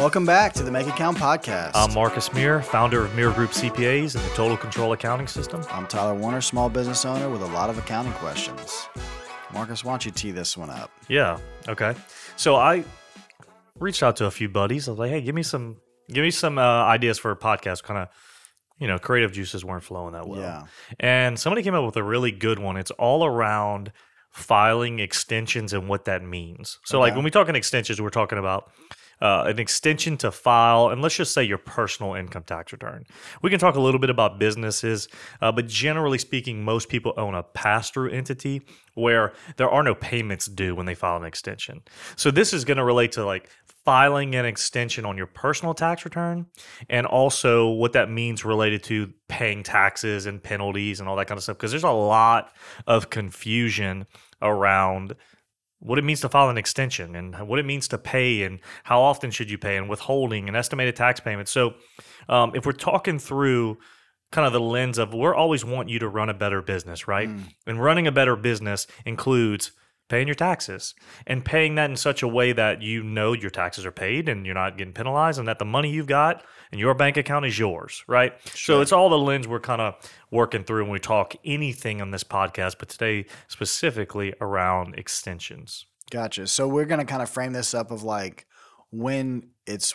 Welcome 0.00 0.24
back 0.24 0.54
to 0.54 0.62
the 0.62 0.70
Make 0.70 0.86
Account 0.86 1.18
Podcast. 1.18 1.72
I'm 1.74 1.92
Marcus 1.92 2.32
Mire, 2.32 2.62
founder 2.62 3.04
of 3.04 3.14
Mire 3.14 3.32
Group 3.32 3.50
CPAs 3.50 4.14
and 4.14 4.24
the 4.24 4.34
Total 4.34 4.56
Control 4.56 4.94
Accounting 4.94 5.26
System. 5.26 5.62
I'm 5.70 5.86
Tyler 5.86 6.14
Warner, 6.14 6.40
small 6.40 6.70
business 6.70 7.04
owner 7.04 7.28
with 7.28 7.42
a 7.42 7.46
lot 7.48 7.68
of 7.68 7.76
accounting 7.76 8.14
questions. 8.14 8.88
Marcus, 9.52 9.84
why 9.84 9.92
don't 9.92 10.06
you 10.06 10.10
tee 10.10 10.30
this 10.30 10.56
one 10.56 10.70
up? 10.70 10.90
Yeah. 11.10 11.38
Okay. 11.68 11.94
So 12.36 12.56
I 12.56 12.82
reached 13.78 14.02
out 14.02 14.16
to 14.16 14.24
a 14.24 14.30
few 14.30 14.48
buddies. 14.48 14.88
I 14.88 14.92
was 14.92 14.98
like, 14.98 15.10
"Hey, 15.10 15.20
give 15.20 15.34
me 15.34 15.42
some, 15.42 15.76
give 16.08 16.22
me 16.22 16.30
some 16.30 16.56
uh, 16.56 16.62
ideas 16.62 17.18
for 17.18 17.30
a 17.30 17.36
podcast." 17.36 17.82
Kind 17.82 18.00
of, 18.00 18.08
you 18.78 18.88
know, 18.88 18.98
creative 18.98 19.32
juices 19.32 19.66
weren't 19.66 19.84
flowing 19.84 20.14
that 20.14 20.26
well. 20.26 20.40
Yeah. 20.40 20.62
And 20.98 21.38
somebody 21.38 21.62
came 21.62 21.74
up 21.74 21.84
with 21.84 21.96
a 21.96 22.02
really 22.02 22.32
good 22.32 22.58
one. 22.58 22.78
It's 22.78 22.90
all 22.92 23.26
around 23.26 23.92
filing 24.30 24.98
extensions 24.98 25.74
and 25.74 25.90
what 25.90 26.06
that 26.06 26.22
means. 26.22 26.78
So, 26.86 26.98
like 26.98 27.14
when 27.14 27.22
we 27.22 27.30
talk 27.30 27.50
in 27.50 27.54
extensions, 27.54 28.00
we're 28.00 28.08
talking 28.08 28.38
about 28.38 28.70
uh, 29.20 29.44
an 29.46 29.58
extension 29.58 30.16
to 30.18 30.30
file, 30.30 30.88
and 30.88 31.02
let's 31.02 31.16
just 31.16 31.34
say 31.34 31.42
your 31.42 31.58
personal 31.58 32.14
income 32.14 32.44
tax 32.44 32.72
return. 32.72 33.04
We 33.42 33.50
can 33.50 33.58
talk 33.58 33.74
a 33.74 33.80
little 33.80 34.00
bit 34.00 34.10
about 34.10 34.38
businesses, 34.38 35.08
uh, 35.40 35.52
but 35.52 35.66
generally 35.66 36.18
speaking, 36.18 36.64
most 36.64 36.88
people 36.88 37.12
own 37.16 37.34
a 37.34 37.42
pass 37.42 37.90
through 37.90 38.10
entity 38.10 38.62
where 38.94 39.32
there 39.56 39.70
are 39.70 39.82
no 39.82 39.94
payments 39.94 40.46
due 40.46 40.74
when 40.74 40.86
they 40.86 40.94
file 40.94 41.16
an 41.16 41.24
extension. 41.24 41.82
So, 42.16 42.30
this 42.30 42.52
is 42.52 42.64
going 42.64 42.78
to 42.78 42.84
relate 42.84 43.12
to 43.12 43.24
like 43.24 43.50
filing 43.84 44.34
an 44.34 44.44
extension 44.44 45.06
on 45.06 45.16
your 45.16 45.26
personal 45.26 45.74
tax 45.74 46.04
return 46.04 46.46
and 46.88 47.06
also 47.06 47.68
what 47.68 47.92
that 47.94 48.10
means 48.10 48.44
related 48.44 48.82
to 48.82 49.12
paying 49.28 49.62
taxes 49.62 50.26
and 50.26 50.42
penalties 50.42 51.00
and 51.00 51.08
all 51.08 51.16
that 51.16 51.26
kind 51.26 51.38
of 51.38 51.42
stuff 51.42 51.56
because 51.56 51.70
there's 51.70 51.82
a 51.82 51.90
lot 51.90 52.52
of 52.86 53.08
confusion 53.10 54.06
around 54.42 55.14
what 55.80 55.98
it 55.98 56.02
means 56.02 56.20
to 56.20 56.28
file 56.28 56.48
an 56.50 56.58
extension 56.58 57.16
and 57.16 57.36
what 57.48 57.58
it 57.58 57.64
means 57.64 57.88
to 57.88 57.98
pay 57.98 58.42
and 58.42 58.60
how 58.84 59.00
often 59.00 59.30
should 59.30 59.50
you 59.50 59.58
pay 59.58 59.76
and 59.76 59.88
withholding 59.88 60.46
and 60.46 60.56
estimated 60.56 60.94
tax 60.94 61.20
payments. 61.20 61.50
So, 61.50 61.74
um, 62.28 62.52
if 62.54 62.64
we're 62.66 62.72
talking 62.72 63.18
through 63.18 63.78
kind 64.30 64.46
of 64.46 64.52
the 64.52 64.60
lens 64.60 64.98
of 64.98 65.12
we're 65.12 65.34
always 65.34 65.64
want 65.64 65.88
you 65.88 65.98
to 65.98 66.08
run 66.08 66.28
a 66.28 66.34
better 66.34 66.62
business, 66.62 67.08
right? 67.08 67.28
And 67.66 67.82
running 67.82 68.06
a 68.06 68.12
better 68.12 68.36
business 68.36 68.86
includes 69.04 69.72
paying 70.10 70.28
your 70.28 70.34
taxes 70.34 70.94
and 71.26 71.42
paying 71.42 71.76
that 71.76 71.88
in 71.88 71.96
such 71.96 72.22
a 72.22 72.28
way 72.28 72.52
that 72.52 72.82
you 72.82 73.02
know 73.02 73.32
your 73.32 73.48
taxes 73.48 73.86
are 73.86 73.90
paid 73.92 74.28
and 74.28 74.44
you're 74.44 74.54
not 74.54 74.76
getting 74.76 74.92
penalized 74.92 75.38
and 75.38 75.48
that 75.48 75.58
the 75.58 75.64
money 75.64 75.90
you've 75.90 76.06
got 76.06 76.44
in 76.72 76.78
your 76.78 76.92
bank 76.92 77.16
account 77.16 77.46
is 77.46 77.58
yours, 77.58 78.04
right? 78.06 78.34
So 78.54 78.82
it's 78.82 78.92
all 78.92 79.08
the 79.08 79.18
lens 79.18 79.48
we're 79.48 79.60
kind 79.60 79.80
of 79.80 79.94
working 80.30 80.64
through 80.64 80.82
when 80.82 80.92
we 80.92 80.98
talk 80.98 81.34
anything 81.44 82.02
on 82.02 82.10
this 82.10 82.24
podcast, 82.24 82.76
but 82.78 82.90
today 82.90 83.24
specifically 83.48 84.34
around 84.40 84.96
extensions. 84.96 85.86
Gotcha. 86.10 86.46
So 86.48 86.68
we're 86.68 86.84
gonna 86.86 87.04
kind 87.04 87.22
of 87.22 87.30
frame 87.30 87.52
this 87.52 87.72
up 87.72 87.90
of 87.90 88.02
like 88.02 88.46
when 88.90 89.50
it's 89.66 89.94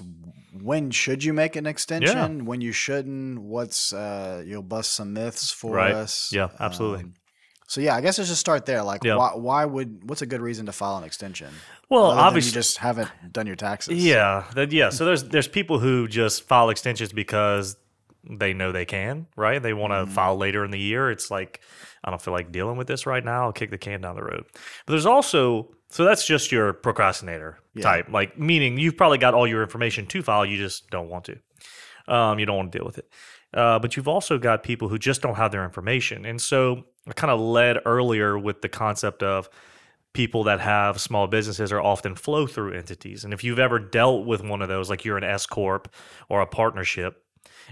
when 0.54 0.90
should 0.92 1.24
you 1.26 1.34
make 1.34 1.58
an 1.58 1.66
extension, 1.66 2.46
when 2.46 2.62
you 2.62 2.72
shouldn't, 2.72 3.42
what's 3.42 3.92
uh 3.92 4.42
you'll 4.46 4.62
bust 4.64 4.94
some 4.94 5.12
myths 5.14 5.52
for 5.52 5.76
Right. 5.76 5.94
us. 5.94 6.32
Yeah, 6.32 6.50
absolutely. 6.60 7.04
Um, 7.04 7.14
so 7.68 7.82
yeah, 7.82 7.96
I 7.96 8.02
guess 8.02 8.18
let's 8.18 8.30
just 8.30 8.40
start 8.42 8.66
there. 8.66 8.84
Like 8.84 9.04
Yeah. 9.04 9.16
why 9.16 9.32
why 9.36 9.66
would 9.66 10.08
what's 10.10 10.22
a 10.22 10.26
good 10.26 10.42
reason 10.42 10.66
to 10.68 10.72
file 10.72 10.98
an 10.98 11.04
extension? 11.04 11.50
Well, 11.90 12.06
obviously, 12.06 12.50
you 12.50 12.54
just 12.54 12.78
haven't 12.78 13.10
done 13.32 13.48
your 13.48 13.56
taxes. 13.56 14.04
Yeah, 14.04 14.44
that 14.56 14.72
yeah. 14.72 14.90
So 14.90 15.06
there's 15.06 15.24
there's 15.26 15.48
people 15.48 15.80
who 15.80 16.08
just 16.08 16.44
file 16.44 16.70
extensions 16.70 17.12
because 17.14 17.76
they 18.28 18.54
know 18.54 18.72
they 18.72 18.86
can, 18.86 19.28
right? 19.36 19.62
They 19.62 19.74
want 19.74 19.92
to 19.92 19.98
Mm-hmm. 19.98 20.12
file 20.14 20.36
later 20.36 20.66
in 20.66 20.72
the 20.72 20.80
year. 20.80 21.12
It's 21.12 21.30
like 21.30 21.62
I 22.04 22.10
don't 22.10 22.22
feel 22.22 22.34
like 22.34 22.52
dealing 22.52 22.78
with 22.78 22.88
this 22.88 23.06
right 23.06 23.24
now. 23.24 23.44
I'll 23.46 23.54
kick 23.54 23.70
the 23.72 23.78
can 23.78 24.02
down 24.02 24.16
the 24.16 24.24
road. 24.24 24.46
But 24.86 24.94
there's 24.94 25.06
also 25.06 25.70
so 25.90 26.04
that's 26.06 26.26
just 26.26 26.52
your 26.52 26.74
procrastinator 26.74 27.60
Yeah. 27.76 27.84
type, 27.84 28.10
like 28.10 28.38
meaning 28.40 28.78
you've 28.80 28.98
probably 28.98 29.20
got 29.20 29.34
all 29.36 29.48
your 29.48 29.62
information 29.62 30.08
to 30.08 30.22
file, 30.24 30.46
you 30.46 30.58
just 30.58 30.90
don't 30.90 31.10
want 31.10 31.26
to. 31.26 31.38
Um, 32.08 32.38
you 32.40 32.46
don't 32.46 32.58
want 32.58 32.72
to 32.72 32.78
deal 32.78 32.86
with 32.86 32.98
it. 33.00 33.10
Uh, 33.56 33.80
but 33.80 33.96
you've 33.96 34.08
also 34.08 34.38
got 34.38 34.64
people 34.64 34.90
who 34.90 35.00
just 35.00 35.22
don't 35.22 35.36
have 35.36 35.52
their 35.52 35.64
information, 35.64 36.26
and 36.26 36.42
so 36.42 36.84
I 37.08 37.14
kind 37.14 37.32
of 37.32 37.40
led 37.40 37.78
earlier 37.86 38.38
with 38.38 38.62
the 38.62 38.70
concept 38.70 39.24
of 39.24 39.50
people 40.14 40.46
that 40.46 40.62
have 40.62 41.00
small 41.00 41.28
businesses 41.28 41.72
are 41.72 41.82
often 41.82 42.16
flow 42.16 42.48
through 42.48 42.74
entities. 42.74 43.24
And 43.24 43.34
if 43.34 43.44
you've 43.44 43.60
ever 43.60 43.80
dealt 43.80 44.26
with 44.26 44.42
one 44.42 44.62
of 44.62 44.70
those, 44.70 44.90
like 44.90 45.04
you're 45.04 45.18
an 45.18 45.24
S 45.24 45.46
Corp 45.46 45.94
or 46.30 46.42
a 46.42 46.48
partnership, 46.48 47.22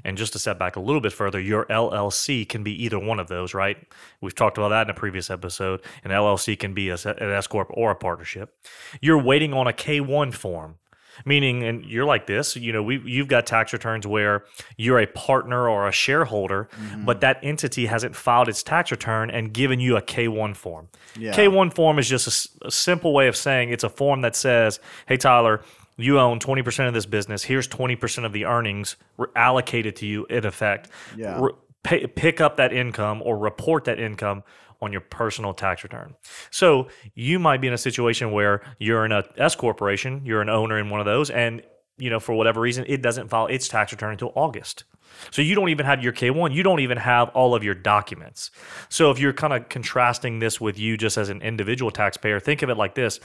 and 0.03 0.17
just 0.17 0.33
to 0.33 0.39
step 0.39 0.59
back 0.59 0.75
a 0.75 0.79
little 0.79 1.01
bit 1.01 1.13
further, 1.13 1.39
your 1.39 1.65
LLC 1.65 2.47
can 2.47 2.63
be 2.63 2.83
either 2.83 2.99
one 2.99 3.19
of 3.19 3.27
those, 3.27 3.53
right? 3.53 3.77
We've 4.21 4.35
talked 4.35 4.57
about 4.57 4.69
that 4.69 4.87
in 4.87 4.89
a 4.89 4.93
previous 4.93 5.29
episode. 5.29 5.81
An 6.03 6.11
LLC 6.11 6.57
can 6.57 6.73
be 6.73 6.89
a, 6.89 6.97
an 7.05 7.31
S 7.31 7.47
Corp 7.47 7.69
or 7.71 7.91
a 7.91 7.95
partnership. 7.95 8.55
You're 9.01 9.21
waiting 9.21 9.53
on 9.53 9.67
a 9.67 9.73
K1 9.73 10.33
form. 10.33 10.77
Meaning, 11.25 11.63
and 11.63 11.85
you're 11.85 12.05
like 12.05 12.27
this, 12.27 12.55
you 12.55 12.71
know, 12.71 12.83
we 12.83 12.99
you've 13.05 13.27
got 13.27 13.45
tax 13.45 13.73
returns 13.73 14.05
where 14.07 14.45
you're 14.77 14.99
a 14.99 15.07
partner 15.07 15.67
or 15.67 15.87
a 15.87 15.91
shareholder, 15.91 16.69
mm-hmm. 16.75 17.05
but 17.05 17.21
that 17.21 17.39
entity 17.43 17.85
hasn't 17.85 18.15
filed 18.15 18.49
its 18.49 18.63
tax 18.63 18.91
return 18.91 19.29
and 19.29 19.53
given 19.53 19.79
you 19.79 19.97
a 19.97 20.01
K1 20.01 20.55
form. 20.55 20.89
Yeah. 21.17 21.33
K1 21.33 21.73
form 21.73 21.99
is 21.99 22.09
just 22.09 22.49
a 22.61 22.71
simple 22.71 23.13
way 23.13 23.27
of 23.27 23.35
saying 23.35 23.69
it's 23.69 23.83
a 23.83 23.89
form 23.89 24.21
that 24.21 24.35
says, 24.35 24.79
"Hey 25.07 25.17
Tyler, 25.17 25.61
you 25.97 26.19
own 26.19 26.39
20% 26.39 26.87
of 26.87 26.93
this 26.93 27.05
business. 27.05 27.43
Here's 27.43 27.67
20% 27.67 28.25
of 28.25 28.33
the 28.33 28.45
earnings 28.45 28.95
allocated 29.35 29.95
to 29.97 30.05
you 30.05 30.25
in 30.25 30.45
effect. 30.45 30.89
Yeah. 31.15 31.39
Re- 31.39 31.51
pay, 31.83 32.07
pick 32.07 32.41
up 32.41 32.57
that 32.57 32.73
income 32.73 33.21
or 33.23 33.37
report 33.37 33.85
that 33.85 33.99
income 33.99 34.43
on 34.83 34.91
your 34.91 35.01
personal 35.01 35.53
tax 35.53 35.83
return. 35.83 36.15
So 36.51 36.87
you 37.15 37.39
might 37.39 37.61
be 37.61 37.67
in 37.67 37.73
a 37.73 37.77
situation 37.77 38.31
where 38.31 38.61
you're 38.79 39.05
in 39.05 39.11
a 39.11 39.23
S 39.37 39.55
corporation, 39.55 40.21
you're 40.25 40.41
an 40.41 40.49
owner 40.49 40.77
in 40.77 40.89
one 40.89 40.99
of 40.99 41.05
those, 41.05 41.29
and 41.29 41.61
you 41.97 42.09
know 42.09 42.19
for 42.19 42.33
whatever 42.33 42.59
reason 42.59 42.85
it 42.87 43.01
doesn't 43.01 43.29
file 43.29 43.47
its 43.47 43.67
tax 43.67 43.91
return 43.91 44.11
until 44.11 44.31
August. 44.35 44.83
So 45.31 45.41
you 45.41 45.55
don't 45.55 45.69
even 45.69 45.85
have 45.85 46.03
your 46.03 46.13
K1, 46.13 46.53
you 46.53 46.63
don't 46.63 46.79
even 46.79 46.97
have 46.97 47.29
all 47.29 47.53
of 47.55 47.63
your 47.63 47.75
documents. 47.75 48.51
So 48.89 49.11
if 49.11 49.19
you're 49.19 49.33
kind 49.33 49.53
of 49.53 49.69
contrasting 49.69 50.39
this 50.39 50.59
with 50.59 50.79
you 50.79 50.97
just 50.97 51.17
as 51.17 51.29
an 51.29 51.41
individual 51.41 51.91
taxpayer, 51.91 52.39
think 52.39 52.61
of 52.61 52.69
it 52.69 52.77
like 52.77 52.95
this. 52.95 53.19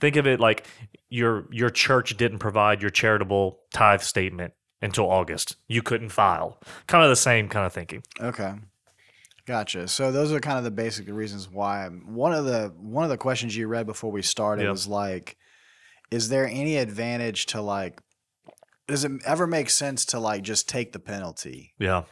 Think 0.00 0.16
of 0.16 0.26
it 0.26 0.40
like 0.40 0.66
your 1.08 1.46
your 1.50 1.70
church 1.70 2.16
didn't 2.16 2.38
provide 2.38 2.82
your 2.82 2.90
charitable 2.90 3.60
tithe 3.72 4.00
statement 4.00 4.54
until 4.82 5.10
August. 5.10 5.56
You 5.68 5.82
couldn't 5.82 6.10
file. 6.10 6.58
Kind 6.86 7.04
of 7.04 7.10
the 7.10 7.16
same 7.16 7.48
kind 7.48 7.66
of 7.66 7.72
thinking. 7.72 8.02
Okay. 8.20 8.54
Gotcha. 9.46 9.86
So 9.88 10.10
those 10.10 10.32
are 10.32 10.40
kind 10.40 10.58
of 10.58 10.64
the 10.64 10.70
basic 10.70 11.08
reasons 11.08 11.48
why 11.48 11.86
I'm, 11.86 12.14
one 12.14 12.32
of 12.32 12.44
the 12.44 12.72
one 12.78 13.04
of 13.04 13.10
the 13.10 13.16
questions 13.16 13.56
you 13.56 13.68
read 13.68 13.86
before 13.86 14.10
we 14.10 14.22
started 14.22 14.64
Yeah. 14.64 14.70
was 14.70 14.86
like, 14.86 15.36
is 16.10 16.28
there 16.28 16.46
any 16.48 16.76
advantage 16.76 17.46
to 17.46 17.60
like 17.60 18.00
does 18.88 19.04
it 19.04 19.10
ever 19.24 19.46
make 19.48 19.68
sense 19.70 20.04
to 20.06 20.18
like 20.20 20.42
just 20.42 20.68
take 20.68 20.92
the 20.92 20.98
penalty? 21.00 21.74
Yeah. 21.78 22.04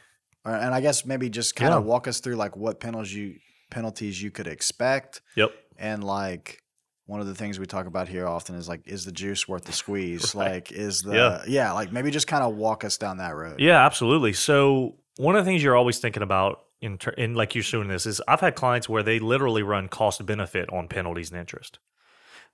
Or, 0.44 0.52
and 0.54 0.74
I 0.74 0.80
guess 0.80 1.04
maybe 1.06 1.30
just 1.30 1.54
kind 1.56 1.70
Yeah. 1.72 1.78
of 1.78 1.84
walk 1.84 2.06
us 2.08 2.20
through 2.20 2.36
like 2.36 2.56
what 2.56 2.80
penalties 2.80 3.14
you 3.14 3.36
penalties 3.70 4.22
you 4.22 4.30
could 4.30 4.46
expect 4.46 5.20
Yep. 5.36 5.52
and 5.78 6.04
like 6.04 6.60
one 7.06 7.20
of 7.20 7.26
the 7.26 7.34
things 7.34 7.58
we 7.58 7.66
talk 7.66 7.86
about 7.86 8.08
here 8.08 8.26
often 8.26 8.54
is 8.54 8.68
like 8.68 8.82
is 8.86 9.04
the 9.04 9.12
juice 9.12 9.46
worth 9.48 9.64
the 9.64 9.72
squeeze? 9.72 10.34
Right. 10.36 10.52
Like 10.52 10.72
is 10.72 11.02
the 11.02 11.14
Yeah. 11.14 11.42
yeah, 11.48 11.72
like 11.72 11.90
maybe 11.92 12.10
just 12.12 12.26
kind 12.28 12.44
of 12.44 12.54
walk 12.54 12.84
us 12.84 12.96
down 12.96 13.16
that 13.18 13.34
road. 13.34 13.58
Yeah, 13.60 13.84
absolutely. 13.84 14.32
So 14.34 14.96
one 15.16 15.34
of 15.36 15.44
the 15.44 15.48
things 15.50 15.62
you're 15.62 15.76
always 15.76 15.98
thinking 15.98 16.22
about 16.22 16.60
in, 16.84 16.98
ter- 16.98 17.10
in 17.12 17.34
like 17.34 17.54
you're 17.54 17.64
showing 17.64 17.88
this 17.88 18.06
is 18.06 18.20
I've 18.28 18.40
had 18.40 18.54
clients 18.54 18.88
where 18.88 19.02
they 19.02 19.18
literally 19.18 19.62
run 19.62 19.88
cost 19.88 20.24
benefit 20.24 20.72
on 20.72 20.88
penalties 20.88 21.30
and 21.30 21.40
interest. 21.40 21.78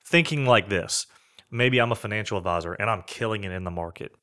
Thinking 0.05 0.47
like 0.47 0.69
this, 0.69 1.07
maybe 1.51 1.79
I'm 1.79 1.93
a 1.93 1.97
financial 1.97 2.39
advisor 2.39 2.75
and 2.75 2.89
I'm 2.89 3.03
killing 3.07 3.45
it 3.45 3.53
in 3.53 3.65
the 3.65 3.71
market. 3.71 4.15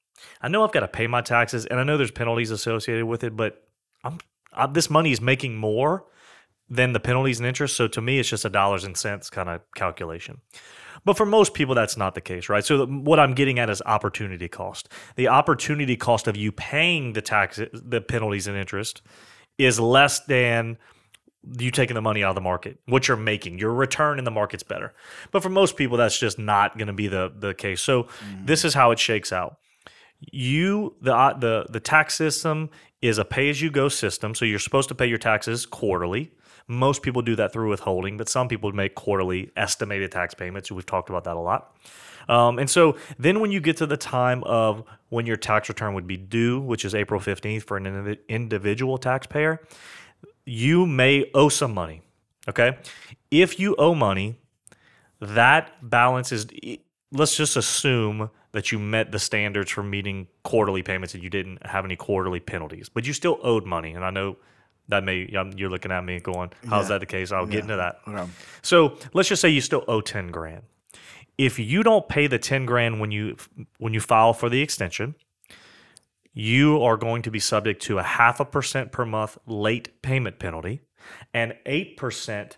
I 0.41 0.47
know 0.47 0.63
I've 0.63 0.71
got 0.71 0.79
to 0.79 0.87
pay 0.87 1.07
my 1.07 1.21
taxes 1.21 1.65
and 1.65 1.79
I 1.79 1.83
know 1.83 1.97
there's 1.97 2.11
penalties 2.11 2.51
associated 2.51 3.05
with 3.05 3.23
it, 3.23 3.35
but 3.35 3.63
I'm 4.03 4.17
I, 4.53 4.67
this 4.67 4.89
money 4.89 5.11
is 5.11 5.21
making 5.21 5.55
more 5.55 6.05
than 6.69 6.93
the 6.93 6.99
penalties 6.99 7.39
and 7.39 7.47
interest. 7.47 7.75
So 7.75 7.87
to 7.87 8.01
me, 8.01 8.19
it's 8.19 8.29
just 8.29 8.45
a 8.45 8.49
dollars 8.49 8.83
and 8.83 8.97
cents 8.97 9.29
kind 9.29 9.49
of 9.49 9.61
calculation. 9.75 10.41
But 11.05 11.15
for 11.15 11.25
most 11.25 11.53
people, 11.53 11.75
that's 11.75 11.95
not 11.95 12.15
the 12.15 12.21
case, 12.21 12.49
right? 12.49 12.65
So 12.65 12.85
what 12.85 13.19
I'm 13.19 13.33
getting 13.33 13.59
at 13.59 13.69
is 13.69 13.81
opportunity 13.85 14.49
cost. 14.49 14.89
The 15.15 15.27
opportunity 15.29 15.95
cost 15.95 16.27
of 16.27 16.35
you 16.35 16.51
paying 16.51 17.13
the 17.13 17.21
taxes, 17.21 17.69
the 17.73 18.01
penalties 18.01 18.47
and 18.47 18.57
interest, 18.57 19.01
is 19.57 19.79
less 19.79 20.19
than 20.21 20.77
you 21.59 21.71
taking 21.71 21.95
the 21.95 22.01
money 22.01 22.23
out 22.23 22.29
of 22.29 22.35
the 22.35 22.41
market. 22.41 22.79
What 22.85 23.07
you're 23.07 23.17
making, 23.17 23.59
your 23.59 23.73
return 23.73 24.19
in 24.19 24.25
the 24.25 24.31
market's 24.31 24.63
better. 24.63 24.93
But 25.31 25.43
for 25.43 25.49
most 25.49 25.77
people, 25.77 25.97
that's 25.97 26.17
just 26.17 26.37
not 26.37 26.77
going 26.77 26.87
to 26.87 26.93
be 26.93 27.07
the 27.07 27.31
the 27.35 27.53
case. 27.53 27.81
So 27.81 28.07
this 28.43 28.65
is 28.65 28.73
how 28.73 28.91
it 28.91 28.99
shakes 28.99 29.31
out. 29.31 29.57
You 30.19 30.95
the 31.01 31.15
uh, 31.15 31.37
the 31.37 31.65
the 31.69 31.79
tax 31.79 32.15
system 32.15 32.69
is 33.01 33.17
a 33.17 33.25
pay 33.25 33.49
as 33.49 33.61
you 33.61 33.69
go 33.69 33.87
system. 33.89 34.33
So 34.35 34.45
you're 34.45 34.59
supposed 34.59 34.89
to 34.89 34.95
pay 34.95 35.05
your 35.05 35.19
taxes 35.19 35.65
quarterly. 35.65 36.31
Most 36.67 37.01
people 37.01 37.21
do 37.21 37.35
that 37.37 37.53
through 37.53 37.69
withholding, 37.69 38.17
but 38.17 38.27
some 38.27 38.47
people 38.47 38.71
make 38.73 38.95
quarterly 38.95 39.51
estimated 39.55 40.11
tax 40.11 40.33
payments. 40.33 40.71
We've 40.71 40.85
talked 40.85 41.09
about 41.09 41.23
that 41.23 41.37
a 41.37 41.39
lot. 41.39 41.75
Um, 42.27 42.59
and 42.59 42.69
so 42.69 42.97
then 43.17 43.39
when 43.39 43.51
you 43.51 43.61
get 43.61 43.77
to 43.77 43.85
the 43.85 43.97
time 43.97 44.43
of 44.43 44.83
when 45.09 45.25
your 45.25 45.37
tax 45.37 45.69
return 45.69 45.93
would 45.93 46.07
be 46.07 46.17
due, 46.17 46.59
which 46.59 46.83
is 46.83 46.93
April 46.93 47.21
15th 47.21 47.63
for 47.63 47.77
an 47.77 47.85
indiv- 47.85 48.19
individual 48.27 48.97
taxpayer, 48.97 49.61
you 50.45 50.85
may 50.85 51.29
owe 51.33 51.49
some 51.49 51.73
money. 51.73 52.01
Okay. 52.49 52.77
If 53.31 53.59
you 53.59 53.75
owe 53.77 53.95
money, 53.95 54.37
that 55.19 55.71
balance 55.89 56.31
is, 56.31 56.47
let's 57.11 57.35
just 57.35 57.55
assume 57.55 58.29
that 58.51 58.71
you 58.71 58.79
met 58.79 59.11
the 59.11 59.19
standards 59.19 59.71
for 59.71 59.83
meeting 59.83 60.27
quarterly 60.43 60.83
payments 60.83 61.13
and 61.13 61.23
you 61.23 61.29
didn't 61.29 61.65
have 61.65 61.85
any 61.85 61.95
quarterly 61.95 62.39
penalties, 62.39 62.89
but 62.89 63.05
you 63.05 63.13
still 63.13 63.39
owed 63.43 63.65
money. 63.65 63.93
And 63.93 64.03
I 64.03 64.09
know 64.09 64.37
that 64.89 65.03
may 65.03 65.27
you're 65.31 65.69
looking 65.69 65.91
at 65.91 66.03
me 66.03 66.19
going, 66.19 66.51
"How's 66.69 66.85
Yeah. 66.85 66.89
that 66.95 66.99
the 66.99 67.05
case?" 67.05 67.31
I'll 67.31 67.45
get 67.45 67.61
into 67.61 67.75
that. 67.77 67.99
Okay. 68.07 68.25
So 68.61 68.97
let's 69.13 69.29
just 69.29 69.41
say 69.41 69.49
you 69.49 69.61
still 69.61 69.83
owe 69.87 70.01
ten 70.01 70.27
grand. 70.27 70.63
If 71.37 71.59
you 71.59 71.83
don't 71.83 72.07
pay 72.09 72.27
the 72.27 72.39
ten 72.39 72.65
grand 72.65 72.99
when 72.99 73.11
you 73.11 73.35
when 73.77 73.93
you 73.93 73.99
file 73.99 74.33
for 74.33 74.49
the 74.49 74.61
extension, 74.61 75.15
you 76.33 76.81
are 76.83 76.97
going 76.97 77.21
to 77.23 77.31
be 77.31 77.39
subject 77.39 77.81
to 77.83 77.97
a 77.99 78.03
half 78.03 78.39
a 78.39 78.45
percent 78.45 78.91
per 78.91 79.05
month 79.05 79.37
late 79.45 80.01
payment 80.01 80.39
penalty 80.39 80.81
and 81.33 81.55
eight 81.65 81.97
percent 81.97 82.57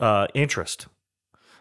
uh, 0.00 0.26
interest. 0.34 0.86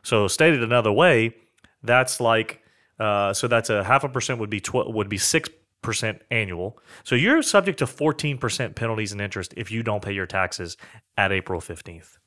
So 0.04 0.28
stated 0.28 0.64
another 0.64 0.92
way, 0.92 1.36
that's 1.82 2.20
like 2.20 2.62
uh, 3.00 3.34
so 3.34 3.48
that's 3.48 3.70
a 3.70 3.84
half 3.84 4.04
a 4.04 4.10
percent 4.10 4.40
would 4.40 4.50
be 4.50 4.60
tw- 4.60 4.88
would 4.94 5.10
be 5.10 5.18
six 5.18 5.50
percent 5.84 6.22
annual. 6.32 6.80
So 7.04 7.16
you're 7.16 7.42
subject 7.44 7.80
to 7.80 7.88
fourteen 7.88 8.38
percent 8.38 8.76
penalties 8.76 9.12
and 9.12 9.22
interest 9.22 9.54
if 9.56 9.72
you 9.72 9.84
don't 9.84 10.04
pay 10.04 10.14
your 10.14 10.26
taxes 10.26 10.78
at 11.18 11.32
April 11.32 11.62
fifteenth. 11.62 12.18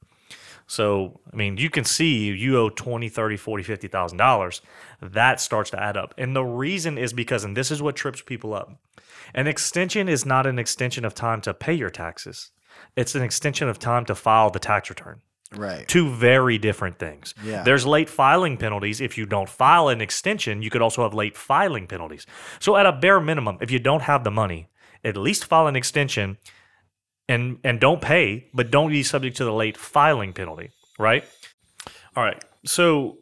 So, 0.68 1.20
I 1.32 1.36
mean, 1.36 1.58
you 1.58 1.70
can 1.70 1.84
see 1.84 2.26
you 2.26 2.58
owe 2.58 2.70
20, 2.70 3.08
30, 3.08 3.36
40, 3.36 3.62
50,000 3.62 4.18
dollars. 4.18 4.62
That 5.00 5.40
starts 5.40 5.70
to 5.70 5.80
add 5.80 5.96
up. 5.96 6.12
And 6.18 6.34
the 6.34 6.44
reason 6.44 6.98
is 6.98 7.12
because 7.12 7.44
and 7.44 7.56
this 7.56 7.70
is 7.70 7.80
what 7.80 7.96
trips 7.96 8.20
people 8.20 8.52
up. 8.52 8.72
An 9.34 9.46
extension 9.46 10.08
is 10.08 10.26
not 10.26 10.46
an 10.46 10.58
extension 10.58 11.04
of 11.04 11.14
time 11.14 11.40
to 11.42 11.54
pay 11.54 11.74
your 11.74 11.90
taxes. 11.90 12.50
It's 12.96 13.14
an 13.14 13.22
extension 13.22 13.68
of 13.68 13.78
time 13.78 14.04
to 14.06 14.14
file 14.14 14.50
the 14.50 14.58
tax 14.58 14.90
return. 14.90 15.20
Right. 15.54 15.86
Two 15.86 16.08
very 16.10 16.58
different 16.58 16.98
things. 16.98 17.34
Yeah. 17.44 17.62
There's 17.62 17.86
late 17.86 18.08
filing 18.08 18.56
penalties. 18.56 19.00
If 19.00 19.16
you 19.16 19.26
don't 19.26 19.48
file 19.48 19.88
an 19.88 20.00
extension, 20.00 20.62
you 20.62 20.70
could 20.70 20.82
also 20.82 21.02
have 21.02 21.14
late 21.14 21.36
filing 21.36 21.86
penalties. 21.86 22.26
So, 22.58 22.76
at 22.76 22.86
a 22.86 22.92
bare 22.92 23.20
minimum, 23.20 23.58
if 23.60 23.70
you 23.70 23.78
don't 23.78 24.02
have 24.02 24.24
the 24.24 24.30
money, 24.30 24.68
at 25.04 25.16
least 25.16 25.44
file 25.44 25.66
an 25.66 25.76
extension 25.76 26.38
and 27.28 27.58
and 27.64 27.80
don't 27.80 28.00
pay, 28.00 28.48
but 28.54 28.70
don't 28.70 28.90
be 28.90 29.02
subject 29.02 29.36
to 29.36 29.44
the 29.44 29.52
late 29.52 29.76
filing 29.76 30.32
penalty, 30.32 30.70
right? 30.98 31.24
All 32.16 32.22
right. 32.22 32.42
So 32.64 33.18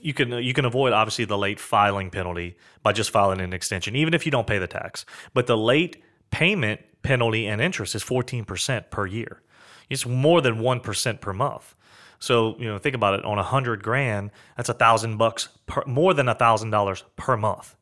you 0.00 0.12
can 0.12 0.32
you 0.32 0.52
can 0.52 0.64
avoid 0.64 0.92
obviously 0.92 1.24
the 1.24 1.38
late 1.38 1.60
filing 1.60 2.10
penalty 2.10 2.56
by 2.82 2.92
just 2.92 3.10
filing 3.10 3.40
an 3.40 3.52
extension, 3.52 3.96
even 3.96 4.14
if 4.14 4.26
you 4.26 4.32
don't 4.32 4.46
pay 4.46 4.58
the 4.58 4.66
tax. 4.66 5.04
But 5.34 5.46
the 5.46 5.56
late 5.56 6.02
payment 6.30 6.80
penalty 7.02 7.46
and 7.46 7.60
interest 7.60 7.94
is 7.94 8.02
fourteen 8.02 8.44
percent 8.44 8.90
per 8.90 9.06
year. 9.06 9.42
It's 9.90 10.06
more 10.06 10.40
than 10.40 10.58
one 10.58 10.80
percent 10.80 11.20
per 11.20 11.32
month. 11.32 11.74
So 12.18 12.56
you 12.58 12.66
know, 12.68 12.78
think 12.78 12.94
about 12.94 13.18
it. 13.18 13.24
On 13.24 13.38
a 13.38 13.42
hundred 13.42 13.82
grand, 13.82 14.30
that's 14.56 14.68
a 14.68 14.74
thousand 14.74 15.16
bucks 15.16 15.48
per, 15.66 15.82
more 15.86 16.14
than 16.14 16.28
a 16.28 16.34
thousand 16.34 16.70
dollars 16.70 17.04
per 17.16 17.36
month. 17.36 17.76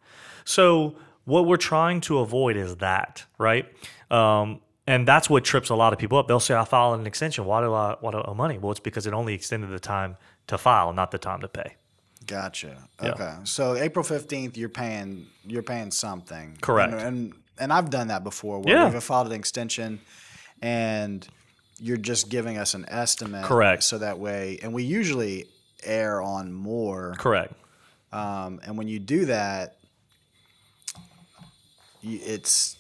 So 0.44 0.96
what 1.24 1.46
we're 1.46 1.58
trying 1.58 2.00
to 2.02 2.18
avoid 2.20 2.56
is 2.56 2.76
that, 2.76 3.24
right? 3.38 3.66
Um, 4.10 4.60
and 4.86 5.06
that's 5.06 5.28
what 5.30 5.44
trips 5.44 5.68
a 5.68 5.74
lot 5.74 5.92
of 5.92 5.98
people 5.98 6.18
up. 6.18 6.26
They'll 6.26 6.40
say, 6.40 6.54
"I 6.54 6.64
filed 6.64 6.98
an 6.98 7.06
extension. 7.06 7.44
Why 7.44 7.60
do 7.60 7.72
I 7.72 7.96
why 8.00 8.10
do 8.12 8.18
I 8.18 8.28
owe 8.30 8.34
money?" 8.34 8.58
Well, 8.58 8.70
it's 8.70 8.80
because 8.80 9.06
it 9.06 9.12
only 9.12 9.34
extended 9.34 9.70
the 9.70 9.78
time 9.78 10.16
to 10.46 10.58
file, 10.58 10.92
not 10.92 11.10
the 11.10 11.18
time 11.18 11.40
to 11.42 11.48
pay. 11.48 11.76
Gotcha. 12.26 12.88
Yeah. 13.02 13.10
Okay. 13.12 13.34
So 13.44 13.76
April 13.76 14.04
fifteenth, 14.04 14.56
you're 14.56 14.68
paying 14.68 15.26
you're 15.44 15.62
paying 15.62 15.90
something. 15.90 16.56
Correct. 16.60 16.92
And 16.92 17.02
and, 17.02 17.34
and 17.58 17.72
I've 17.72 17.90
done 17.90 18.08
that 18.08 18.24
before. 18.24 18.60
Where 18.60 18.74
Yeah. 18.74 18.90
We've 18.90 19.02
filed 19.02 19.26
an 19.28 19.32
extension, 19.34 20.00
and 20.62 21.26
you're 21.80 21.96
just 21.96 22.28
giving 22.28 22.58
us 22.58 22.74
an 22.74 22.84
estimate. 22.88 23.44
Correct. 23.44 23.82
So 23.82 23.98
that 23.98 24.18
way, 24.18 24.58
and 24.62 24.72
we 24.72 24.84
usually 24.84 25.46
err 25.84 26.20
on 26.20 26.52
more. 26.52 27.14
Correct. 27.18 27.54
Um, 28.12 28.60
and 28.64 28.76
when 28.76 28.88
you 28.88 28.98
do 28.98 29.26
that, 29.26 29.76
it's. 32.02 32.76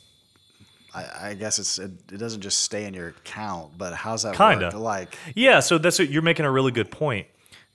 I, 0.92 1.28
I 1.28 1.34
guess 1.34 1.60
it's 1.60 1.78
it, 1.78 1.92
it 2.12 2.18
doesn't 2.18 2.40
just 2.40 2.60
stay 2.62 2.84
in 2.84 2.94
your 2.94 3.08
account, 3.08 3.78
but 3.78 3.94
how's 3.94 4.24
that 4.24 4.34
Kinda. 4.34 4.76
Like, 4.76 5.16
Yeah, 5.36 5.60
so 5.60 5.78
that's 5.78 6.00
you're 6.00 6.20
making 6.20 6.46
a 6.46 6.50
really 6.50 6.72
good 6.72 6.90
point. 6.90 7.28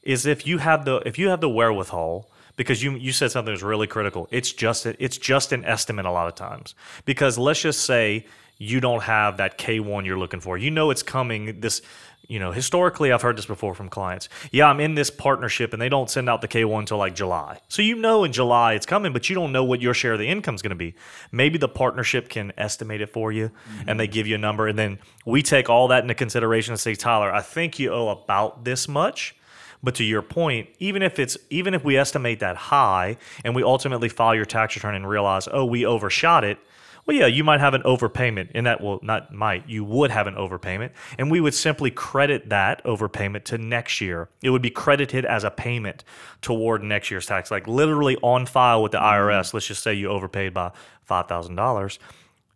Is 0.03 0.25
if 0.25 0.45
you 0.45 0.57
have 0.57 0.83
the 0.85 0.97
if 1.05 1.17
you 1.17 1.29
have 1.29 1.39
the 1.39 1.49
wherewithal 1.49 2.29
because 2.57 2.83
you 2.83 2.91
you 2.91 3.11
said 3.11 3.31
something 3.31 3.53
that's 3.53 3.63
really 3.63 3.87
critical. 3.87 4.27
It's 4.31 4.51
just 4.51 4.85
a, 4.85 5.01
it's 5.03 5.17
just 5.17 5.51
an 5.51 5.65
estimate 5.65 6.05
a 6.05 6.11
lot 6.11 6.27
of 6.27 6.35
times 6.35 6.75
because 7.05 7.37
let's 7.37 7.61
just 7.61 7.81
say 7.81 8.25
you 8.57 8.79
don't 8.79 9.03
have 9.03 9.37
that 9.37 9.57
K1 9.57 10.05
you're 10.05 10.17
looking 10.17 10.39
for. 10.39 10.57
You 10.57 10.71
know 10.71 10.89
it's 10.89 11.03
coming 11.03 11.59
this 11.59 11.81
you 12.27 12.39
know, 12.39 12.51
historically 12.51 13.11
I've 13.11 13.21
heard 13.21 13.37
this 13.37 13.45
before 13.45 13.73
from 13.75 13.89
clients. 13.89 14.29
Yeah, 14.51 14.67
I'm 14.67 14.79
in 14.79 14.95
this 14.95 15.09
partnership 15.09 15.73
and 15.73 15.81
they 15.81 15.89
don't 15.89 16.09
send 16.09 16.29
out 16.29 16.41
the 16.41 16.47
K1 16.47 16.79
until 16.79 16.97
like 16.97 17.15
July. 17.15 17.59
So 17.67 17.81
you 17.81 17.95
know 17.95 18.23
in 18.23 18.31
July 18.31 18.73
it's 18.73 18.85
coming, 18.85 19.13
but 19.13 19.29
you 19.29 19.35
don't 19.35 19.51
know 19.51 19.63
what 19.63 19.81
your 19.81 19.93
share 19.93 20.13
of 20.13 20.19
the 20.19 20.27
income 20.27 20.55
is 20.55 20.61
going 20.61 20.71
to 20.71 20.75
be. 20.75 20.95
Maybe 21.31 21.57
the 21.57 21.67
partnership 21.67 22.29
can 22.29 22.51
estimate 22.57 23.01
it 23.01 23.11
for 23.11 23.31
you 23.31 23.51
and 23.87 23.99
they 23.99 24.05
mm-hmm. 24.05 24.13
give 24.13 24.27
you 24.27 24.35
a 24.35 24.39
number 24.39 24.67
and 24.67 24.77
then 24.77 24.99
we 25.25 25.41
take 25.41 25.69
all 25.69 25.87
that 25.89 26.03
into 26.03 26.15
consideration 26.15 26.73
and 26.73 26.79
say, 26.79 26.95
"Tyler, 26.95 27.33
I 27.33 27.41
think 27.41 27.79
you 27.79 27.91
owe 27.91 28.09
about 28.09 28.63
this 28.63 28.87
much." 28.87 29.35
But 29.83 29.95
to 29.95 30.03
your 30.03 30.23
point, 30.23 30.69
even 30.79 31.01
if 31.03 31.19
it's 31.19 31.37
even 31.49 31.73
if 31.73 31.83
we 31.83 31.97
estimate 31.97 32.39
that 32.39 32.55
high 32.55 33.17
and 33.43 33.55
we 33.55 33.63
ultimately 33.63 34.09
file 34.09 34.33
your 34.33 34.45
tax 34.45 34.75
return 34.75 34.95
and 34.95 35.07
realize, 35.07 35.47
"Oh, 35.51 35.65
we 35.65 35.85
overshot 35.85 36.43
it." 36.43 36.57
Well, 37.05 37.15
yeah, 37.15 37.27
you 37.27 37.43
might 37.43 37.59
have 37.59 37.75
an 37.75 37.83
overpayment, 37.83 38.49
and 38.55 38.65
that 38.65 38.81
will 38.81 38.99
not 39.03 39.31
might 39.31 39.69
you 39.69 39.83
would 39.83 40.09
have 40.09 40.25
an 40.25 40.33
overpayment, 40.33 40.89
and 41.19 41.29
we 41.29 41.39
would 41.39 41.53
simply 41.53 41.91
credit 41.91 42.49
that 42.49 42.83
overpayment 42.83 43.43
to 43.45 43.59
next 43.59 44.01
year. 44.01 44.29
It 44.41 44.49
would 44.49 44.63
be 44.63 44.71
credited 44.71 45.23
as 45.23 45.43
a 45.43 45.51
payment 45.51 46.03
toward 46.41 46.81
next 46.81 47.11
year's 47.11 47.27
tax, 47.27 47.51
like 47.51 47.67
literally 47.67 48.17
on 48.23 48.47
file 48.47 48.81
with 48.81 48.91
the 48.91 48.97
mm-hmm. 48.97 49.29
IRS. 49.29 49.53
Let's 49.53 49.67
just 49.67 49.83
say 49.83 49.93
you 49.93 50.09
overpaid 50.09 50.53
by 50.53 50.71
five 51.03 51.27
thousand 51.27 51.55
dollars. 51.55 51.99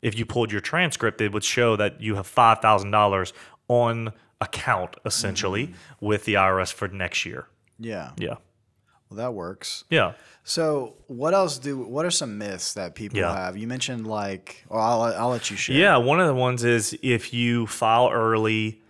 If 0.01 0.17
you 0.17 0.25
pulled 0.25 0.51
your 0.51 0.61
transcript, 0.61 1.21
it 1.21 1.31
would 1.31 1.43
show 1.43 1.75
that 1.75 2.01
you 2.01 2.15
have 2.15 2.25
five 2.25 2.59
thousand 2.59 2.89
dollars 2.89 3.33
on 3.67 4.13
account 4.41 4.95
essentially 5.05 5.67
mm-hmm. 5.67 6.05
with 6.05 6.25
the 6.25 6.35
IRS 6.35 6.73
for 6.73 6.87
next 6.87 7.23
year. 7.25 7.47
yeah, 7.77 8.11
Yeah, 8.17 8.35
well, 9.09 9.17
that 9.17 9.33
works. 9.33 9.83
yeah. 9.89 10.13
So, 10.43 10.95
what 11.07 11.33
else 11.35 11.59
do? 11.59 11.77
What 11.77 12.05
are 12.05 12.11
some 12.11 12.37
myths 12.39 12.73
that 12.73 12.95
people 12.95 13.19
Yeah. 13.19 13.35
have? 13.35 13.55
You 13.55 13.67
mentioned 13.67 14.07
like, 14.07 14.63
or 14.69 14.79
I'll 14.79 15.01
I'll 15.03 15.29
let 15.29 15.51
you 15.51 15.57
share. 15.57 15.75
Yeah, 15.75 15.97
one 15.97 16.19
of 16.19 16.25
the 16.27 16.33
ones 16.33 16.63
is 16.63 16.97
if 17.03 17.33
you 17.33 17.67
file 17.67 18.09
early, 18.11 18.81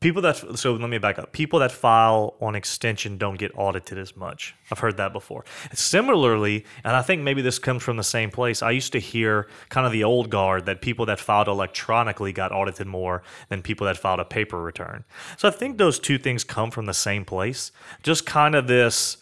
people 0.00 0.20
that 0.22 0.36
so 0.58 0.74
let 0.74 0.90
me 0.90 0.98
back 0.98 1.18
up. 1.18 1.32
People 1.32 1.60
that 1.60 1.72
file 1.72 2.34
on 2.42 2.54
extension 2.54 3.16
don't 3.16 3.38
get 3.38 3.52
audited 3.56 3.96
as 3.96 4.16
much. 4.18 4.54
I've 4.70 4.80
heard 4.80 4.98
that 4.98 5.14
before. 5.14 5.46
Similarly, 5.72 6.66
and 6.84 6.94
I 6.94 7.00
think 7.00 7.22
maybe 7.22 7.40
this 7.40 7.58
comes 7.58 7.82
from 7.82 7.96
the 7.96 8.04
same 8.04 8.30
place. 8.30 8.62
I 8.62 8.72
used 8.72 8.92
to 8.92 8.98
hear 8.98 9.48
kind 9.70 9.86
of 9.86 9.92
the 9.92 10.04
old 10.04 10.28
guard 10.28 10.66
that 10.66 10.82
people 10.82 11.06
that 11.06 11.18
filed 11.20 11.48
electronically 11.48 12.32
got 12.34 12.52
audited 12.52 12.86
more 12.86 13.22
than 13.48 13.62
people 13.62 13.86
that 13.86 13.96
filed 13.96 14.20
a 14.20 14.24
paper 14.26 14.60
return. 14.60 15.04
So 15.38 15.48
I 15.48 15.52
think 15.52 15.78
those 15.78 15.98
two 15.98 16.18
things 16.18 16.44
come 16.44 16.70
from 16.70 16.84
the 16.84 16.92
same 16.92 17.24
place. 17.24 17.72
Just 18.02 18.26
kind 18.26 18.54
of 18.54 18.66
this 18.66 19.16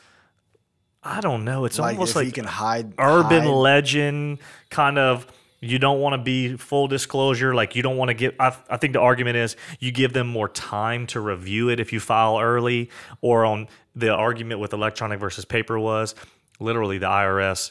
I 1.06 1.20
don't 1.20 1.44
know, 1.44 1.64
it's 1.64 1.78
like 1.78 1.94
almost 1.94 2.16
like 2.16 2.26
you 2.26 2.32
can 2.32 2.44
hide 2.44 2.92
urban 2.98 3.44
hide- 3.44 3.50
legend 3.50 4.38
kind 4.70 4.98
of 4.98 5.26
you 5.60 5.78
don't 5.78 6.00
want 6.00 6.12
to 6.12 6.18
be 6.22 6.56
full 6.56 6.86
disclosure 6.86 7.54
like 7.54 7.74
you 7.74 7.82
don't 7.82 7.96
want 7.96 8.08
to 8.08 8.14
give 8.14 8.34
I, 8.38 8.54
I 8.68 8.76
think 8.76 8.92
the 8.92 9.00
argument 9.00 9.36
is 9.36 9.56
you 9.80 9.90
give 9.90 10.12
them 10.12 10.26
more 10.26 10.48
time 10.48 11.06
to 11.08 11.20
review 11.20 11.70
it 11.70 11.80
if 11.80 11.92
you 11.92 12.00
file 12.00 12.38
early 12.38 12.90
or 13.22 13.44
on 13.44 13.68
the 13.94 14.12
argument 14.12 14.60
with 14.60 14.72
electronic 14.74 15.18
versus 15.18 15.44
paper 15.44 15.78
was 15.78 16.14
literally 16.60 16.98
the 16.98 17.06
irs 17.06 17.70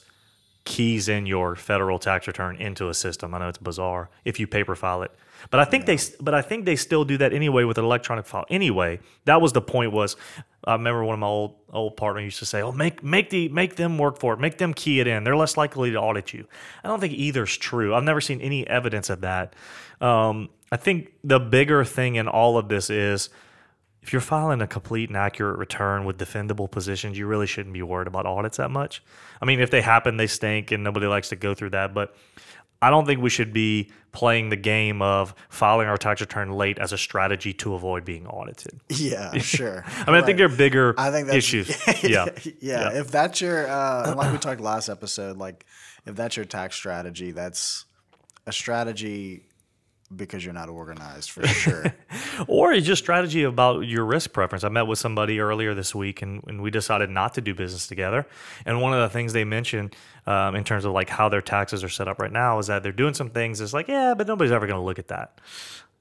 keys 0.65 1.08
in 1.08 1.27
your 1.27 1.56
federal 1.56 2.00
tax 2.00 2.25
return 2.25 2.56
into 2.56 2.89
a 2.89 2.94
system. 2.94 3.36
I 3.36 3.38
know 3.38 3.50
it's 3.50 3.60
bizarre 3.60 4.10
if 4.25 4.39
you 4.39 4.48
paper 4.48 4.75
file 4.75 5.04
it. 5.04 5.12
But 5.51 5.60
i 5.60 5.65
think 5.65 5.86
they 5.86 6.00
but 6.20 6.34
i 6.34 6.42
think 6.42 6.65
they 6.65 6.75
still 6.75 7.06
do 7.06 7.18
that 7.18 7.34
anyway 7.34 7.65
with 7.65 7.77
an 7.77 7.86
electronic 7.86 8.25
file. 8.25 8.46
Anyway 8.50 9.00
that 9.25 9.42
was 9.42 9.54
the 9.54 9.62
point 9.62 9.92
was 9.92 10.15
i 10.65 10.74
remember 10.74 11.03
one 11.03 11.13
of 11.13 11.19
my 11.19 11.27
old 11.27 11.55
old 11.72 11.98
partners 11.98 12.24
used 12.24 12.39
to 12.39 12.45
say 12.45 12.62
oh 12.62 12.72
make 12.72 13.03
make 13.03 13.29
the 13.29 13.50
make 13.50 13.75
them 13.75 13.98
work 13.98 14.19
for 14.19 14.34
it 14.34 14.39
make 14.39 14.57
them 14.57 14.74
key 14.74 15.00
it 15.00 15.07
in 15.07 15.24
they're 15.24 15.36
less 15.36 15.57
likely 15.57 15.91
to 15.91 15.98
audit 15.98 16.34
you 16.34 16.45
i 16.84 16.88
don't 16.88 17.00
think 17.00 17.13
either's 17.13 17.55
true 17.57 17.93
i've 17.93 18.03
never 18.03 18.22
seen 18.22 18.41
any 18.41 18.67
evidence 18.67 19.10
of 19.10 19.22
that 19.22 19.53
um, 20.01 20.50
i 20.72 20.77
think 20.77 21.13
the 21.24 21.39
bigger 21.39 21.84
thing 21.84 22.15
in 22.15 22.27
all 22.27 22.57
of 22.57 22.69
this 22.69 22.89
is 22.89 23.29
if 24.05 24.13
you're 24.13 24.22
filing 24.22 24.62
a 24.62 24.67
complete 24.67 25.10
and 25.10 25.17
accurate 25.17 25.57
return 25.57 26.05
with 26.05 26.19
defendable 26.19 26.69
positions, 26.69 27.17
you 27.17 27.25
really 27.25 27.48
shouldn't 27.48 27.74
be 27.74 27.81
worried 27.81 28.05
about 28.05 28.27
audits 28.27 28.57
that 28.57 28.69
much. 28.69 29.01
I 29.41 29.45
mean, 29.45 29.60
if 29.60 29.72
they 29.72 29.81
happen, 29.81 30.17
they 30.17 30.27
stink, 30.27 30.69
and 30.69 30.84
nobody 30.84 31.07
likes 31.07 31.29
to 31.29 31.36
go 31.36 31.55
through 31.55 31.72
that. 31.72 31.95
But 31.95 32.15
I 32.86 32.92
don't 32.92 33.08
think 33.08 33.20
we 33.20 33.32
should 33.32 33.51
be 33.51 33.89
playing 34.12 34.50
the 34.50 34.56
game 34.56 35.01
of 35.01 35.34
filing 35.50 35.88
our 35.88 35.98
tax 35.98 36.22
return 36.22 36.51
late 36.51 36.77
as 36.77 36.94
a 36.94 37.00
strategy 37.00 37.51
to 37.54 37.74
avoid 37.74 38.06
being 38.06 38.27
audited. 38.27 38.80
Yeah, 38.96 39.36
sure. 39.39 39.84
I 39.88 40.12
mean, 40.12 40.22
I 40.22 40.25
think 40.25 40.38
there 40.38 40.46
are 40.46 40.56
bigger 40.56 40.94
I 40.96 41.10
think 41.10 41.25
that's, 41.25 41.38
issues. 41.38 41.70
yeah. 42.04 42.27
yeah, 42.44 42.54
Yeah. 42.60 43.00
If 43.00 43.10
that's 43.10 43.42
your, 43.42 43.68
uh, 43.68 44.13
like 44.15 44.32
we 44.32 44.38
talked 44.48 44.62
last 44.62 44.88
episode, 44.88 45.38
like 45.38 45.65
if 46.06 46.15
that's 46.15 46.36
your 46.36 46.46
tax 46.46 46.75
strategy, 46.75 47.32
that's 47.32 47.86
a 48.46 48.51
strategy 48.51 49.48
because 50.14 50.44
you're 50.44 50.54
not 50.54 50.70
organized 50.70 51.32
for 51.32 51.48
sure. 51.48 51.96
or 52.48 52.74
it's 52.74 52.86
just 52.86 53.02
strategy 53.04 53.44
about 53.44 53.82
your 53.82 54.06
risk 54.06 54.34
preference. 54.34 54.64
I 54.64 54.70
met 54.70 54.88
with 54.88 55.00
somebody 55.00 55.40
earlier 55.40 55.74
this 55.74 55.96
week 55.96 56.22
and, 56.22 56.44
and 56.48 56.62
we 56.62 56.70
decided 56.70 57.10
not 57.10 57.34
to 57.36 57.42
do 57.42 57.56
business 57.56 57.88
together. 57.88 58.28
And 58.66 58.82
one 58.82 58.94
of 58.94 59.00
the 59.00 59.10
things 59.10 59.34
they 59.34 59.44
mentioned 59.44 59.96
um, 60.28 60.56
in 60.56 60.64
terms 60.64 60.86
of 60.86 60.92
like 60.92 61.10
how 61.10 61.30
their 61.30 61.42
taxes 61.42 61.84
are 61.84 61.90
set 61.90 62.08
up 62.08 62.20
right 62.20 62.32
now 62.32 62.60
is 62.60 62.68
that 62.68 62.84
they're 62.84 62.92
doing 62.92 63.14
some 63.14 63.30
things 63.30 63.62
It's 63.62 63.74
like, 63.74 63.88
yeah, 63.88 64.14
but 64.16 64.28
nobody's 64.28 64.52
ever 64.52 64.68
going 64.68 64.80
to 64.80 64.86
look 64.86 65.00
at 65.00 65.08
that. 65.08 65.40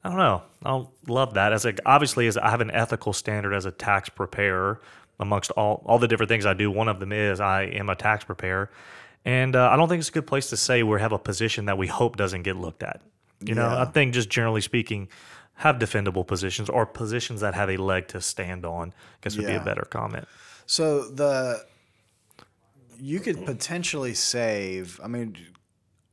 I 0.05 0.11
don't 0.11 0.19
know. 0.19 0.43
I 0.65 0.85
love 1.11 1.35
that. 1.35 1.53
As 1.55 1.65
like 1.65 1.81
obviously, 1.87 2.27
as 2.27 2.37
I 2.37 2.51
have 2.51 2.61
an 2.61 2.71
ethical 2.71 3.15
standard 3.15 3.55
as 3.55 3.65
a 3.65 3.71
tax 3.71 4.11
preparer 4.11 4.83
amongst 5.19 5.51
all 5.53 5.83
all 5.87 5.99
the 5.99 6.09
different 6.09 6.29
things 6.29 6.45
I 6.45 6.53
do. 6.53 6.71
One 6.71 6.89
of 6.89 7.01
them 7.01 7.13
is 7.13 7.41
I 7.41 7.63
am 7.63 7.89
a 7.89 7.95
tax 7.95 8.25
preparer, 8.25 8.71
and 9.25 9.57
uh, 9.57 9.71
I 9.71 9.77
don't 9.77 9.89
think 9.89 10.01
it's 10.01 10.11
a 10.11 10.13
good 10.13 10.27
place 10.27 10.51
to 10.51 10.59
say 10.59 10.83
we 10.83 11.01
have 11.01 11.13
a 11.13 11.19
position 11.19 11.65
that 11.67 11.79
we 11.79 11.87
hope 11.87 12.17
doesn't 12.17 12.43
get 12.43 12.57
looked 12.57 12.83
at. 12.83 13.01
You 13.41 13.55
know, 13.55 13.69
I 13.69 13.85
think 13.85 14.14
just 14.14 14.31
generally 14.31 14.61
speaking, 14.61 15.09
have 15.55 15.76
defendable 15.76 16.26
positions 16.26 16.69
or 16.69 16.87
positions 16.87 17.41
that 17.41 17.55
have 17.55 17.71
a 17.71 17.76
leg 17.76 18.09
to 18.09 18.21
stand 18.21 18.64
on. 18.64 18.88
I 18.88 19.17
guess 19.23 19.37
would 19.37 19.47
be 19.47 19.55
a 19.55 19.64
better 19.64 19.87
comment. 19.88 20.26
So 20.67 21.09
the 21.09 21.64
you 22.99 23.21
could 23.21 23.45
potentially 23.45 24.14
save. 24.14 25.00
I 25.03 25.09
mean, 25.09 25.37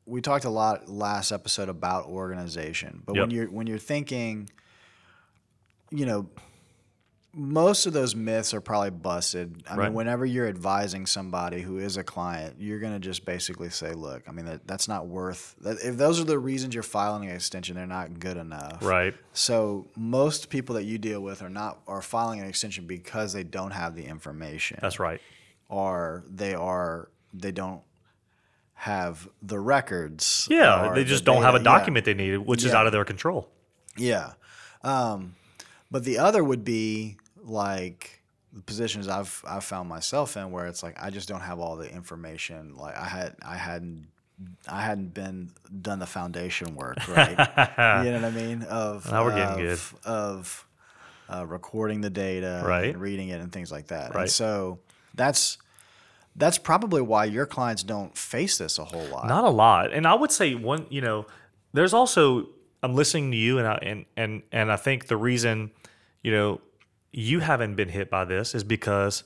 we 0.06 0.22
talked 0.22 0.46
a 0.46 0.50
lot 0.50 0.90
last 0.90 1.32
episode 1.32 1.70
about 1.70 2.06
organization, 2.06 3.04
but 3.06 3.16
when 3.16 3.32
you're 3.32 3.48
when 3.48 3.68
you're 3.68 3.78
thinking, 3.78 4.50
you 5.90 6.06
know, 6.06 6.28
most 7.34 7.86
of 7.86 7.94
those 7.94 8.14
myths 8.16 8.54
are 8.54 8.60
probably 8.60 8.90
busted. 8.90 9.64
I 9.70 9.76
Right. 9.76 9.86
mean, 9.86 9.94
whenever 9.94 10.26
you're 10.26 10.48
advising 10.48 11.06
somebody 11.06 11.62
who 11.62 11.78
is 11.78 11.96
a 11.96 12.04
client, 12.04 12.58
you're 12.60 12.80
going 12.80 12.92
to 12.94 13.00
just 13.00 13.24
basically 13.26 13.70
say, 13.70 13.94
"Look, 13.94 14.24
I 14.28 14.32
mean, 14.34 14.46
that, 14.46 14.68
that's 14.68 14.88
not 14.90 15.08
worth. 15.08 15.56
That, 15.62 15.78
if 15.84 15.96
those 15.98 16.20
are 16.20 16.26
the 16.26 16.38
reasons 16.38 16.74
you're 16.74 16.84
filing 16.84 17.30
an 17.30 17.34
extension, 17.36 17.76
they're 17.76 17.86
not 17.88 18.20
good 18.20 18.36
enough." 18.38 18.84
Right. 18.84 19.14
So 19.34 19.88
most 19.96 20.50
people 20.50 20.76
that 20.76 20.84
you 20.84 20.98
deal 20.98 21.22
with 21.22 21.42
are 21.42 21.50
not 21.50 21.80
are 21.88 22.02
filing 22.02 22.42
an 22.42 22.48
extension 22.48 22.86
because 22.86 23.32
they 23.32 23.44
don't 23.44 23.72
have 23.72 23.96
the 23.96 24.06
information 24.06 24.80
That's 24.82 25.00
right. 25.00 25.22
or 25.70 26.26
they 26.30 26.54
are 26.54 27.10
they 27.34 27.52
don't 27.54 27.82
have 28.74 29.30
the 29.42 29.60
records. 29.60 30.48
Yeah, 30.50 30.92
they 30.94 31.04
the 31.04 31.10
just 31.10 31.24
don't 31.24 31.44
have 31.44 31.56
a 31.56 31.60
data. 31.60 31.70
Yeah. 31.70 31.78
document 31.78 32.06
they 32.06 32.14
need, 32.14 32.38
which 32.40 32.66
is 32.66 32.74
out 32.74 32.88
of 32.88 32.92
their 32.92 33.06
control. 33.06 33.48
Yeah. 33.96 34.34
Um, 34.84 35.36
but 35.92 36.04
the 36.04 36.18
other 36.18 36.44
would 36.44 36.64
be 36.64 37.18
like 37.44 38.22
the 38.54 38.62
positions 38.62 39.08
I've 39.08 39.44
I've 39.48 39.64
found 39.64 39.88
myself 39.90 40.38
in 40.38 40.52
where 40.52 40.68
it's 40.68 40.84
like 40.84 41.02
I 41.02 41.10
just 41.10 41.28
don't 41.28 41.42
have 41.42 41.60
all 41.60 41.76
the 41.76 41.92
information. 41.94 42.76
Like 42.76 42.98
I 42.98 43.06
had 43.06 43.36
I 43.46 43.56
hadn't 43.58 44.08
I 44.68 44.82
hadn't 44.82 45.14
been 45.14 45.52
done 45.82 46.00
the 46.00 46.06
foundation 46.08 46.76
work, 46.76 46.98
right? 47.08 47.30
you 48.06 48.12
know 48.12 48.20
what 48.22 48.26
I 48.26 48.32
mean? 48.32 48.64
Of 48.64 49.12
Now 49.12 49.24
we're 49.24 49.36
getting 49.36 49.58
good. 49.64 49.74
of, 49.74 49.96
of 50.06 50.66
uh, 51.30 51.46
recording 51.46 52.02
the 52.02 52.10
data, 52.10 52.62
Right. 52.66 52.90
and 52.94 53.00
reading 53.02 53.30
it, 53.30 53.40
and 53.40 53.52
things 53.52 53.72
like 53.72 53.88
that. 53.88 54.14
Right. 54.14 54.24
And 54.24 54.32
so 54.32 54.80
that's 55.14 55.58
that's 56.36 56.58
probably 56.58 57.02
why 57.02 57.26
your 57.26 57.46
clients 57.46 57.84
don't 57.84 58.18
face 58.18 58.58
this 58.58 58.80
a 58.80 58.84
whole 58.86 59.06
lot. 59.08 59.28
Not 59.28 59.44
a 59.44 59.50
lot. 59.50 59.92
And 59.94 60.08
I 60.08 60.14
would 60.14 60.32
say 60.32 60.56
one, 60.56 60.86
you 60.90 61.02
know, 61.02 61.26
there's 61.74 61.94
also 61.94 62.48
I'm 62.84 62.96
listening 62.96 63.32
to 63.32 63.38
you 63.38 63.60
and 63.60 63.68
I 63.68 63.76
and 63.82 64.06
and 64.18 64.42
and 64.52 64.72
I 64.72 64.76
think 64.76 65.08
the 65.08 65.18
reason, 65.18 65.72
you 66.22 66.32
know, 66.32 66.62
you 67.12 67.40
haven't 67.40 67.75
been 67.75 67.90
hit 67.90 68.10
by 68.10 68.25
this 68.25 68.56
is 68.56 68.63
because 68.63 69.24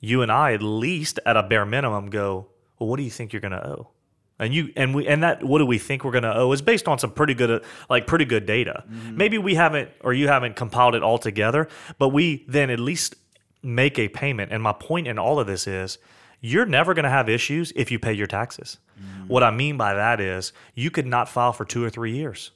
you 0.00 0.22
and 0.22 0.30
I 0.30 0.52
at 0.52 0.62
least 0.62 1.18
at 1.24 1.36
a 1.36 1.42
bare 1.42 1.64
minimum 1.64 2.10
go, 2.10 2.48
well, 2.78 2.88
what 2.88 2.96
do 2.96 3.02
you 3.02 3.10
think 3.10 3.32
you're 3.32 3.40
going 3.40 3.52
to 3.52 3.66
owe? 3.66 3.90
And 4.38 4.52
you 4.52 4.72
and 4.74 4.94
we 4.94 5.06
and 5.06 5.22
that 5.22 5.44
what 5.44 5.58
do 5.58 5.66
we 5.66 5.78
think 5.78 6.04
we're 6.04 6.10
going 6.10 6.24
to 6.24 6.36
owe 6.36 6.50
is 6.50 6.60
based 6.60 6.88
on 6.88 6.98
some 6.98 7.12
pretty 7.12 7.34
good 7.34 7.64
like 7.88 8.08
pretty 8.08 8.24
good 8.24 8.46
data. 8.46 8.82
Mm-hmm. 8.90 9.16
Maybe 9.16 9.38
we 9.38 9.54
haven't 9.54 9.90
or 10.00 10.12
you 10.12 10.26
haven't 10.26 10.56
compiled 10.56 10.96
it 10.96 11.04
all 11.04 11.18
together, 11.18 11.68
but 11.98 12.08
we 12.08 12.44
then 12.48 12.68
at 12.68 12.80
least 12.80 13.14
make 13.62 13.96
a 13.96 14.08
payment. 14.08 14.50
And 14.52 14.60
my 14.60 14.72
point 14.72 15.06
in 15.06 15.20
all 15.20 15.38
of 15.38 15.46
this 15.46 15.68
is 15.68 15.98
you're 16.40 16.66
never 16.66 16.94
going 16.94 17.04
to 17.04 17.10
have 17.10 17.28
issues 17.28 17.72
if 17.76 17.92
you 17.92 18.00
pay 18.00 18.12
your 18.12 18.26
taxes. 18.26 18.78
Mm-hmm. 19.00 19.28
What 19.28 19.44
I 19.44 19.52
mean 19.52 19.76
by 19.76 19.94
that 19.94 20.20
is 20.20 20.52
you 20.74 20.90
could 20.90 21.06
not 21.06 21.28
file 21.28 21.52
for 21.52 21.64
2 21.64 21.84
or 21.84 21.88
3 21.88 22.12
years. 22.12 22.50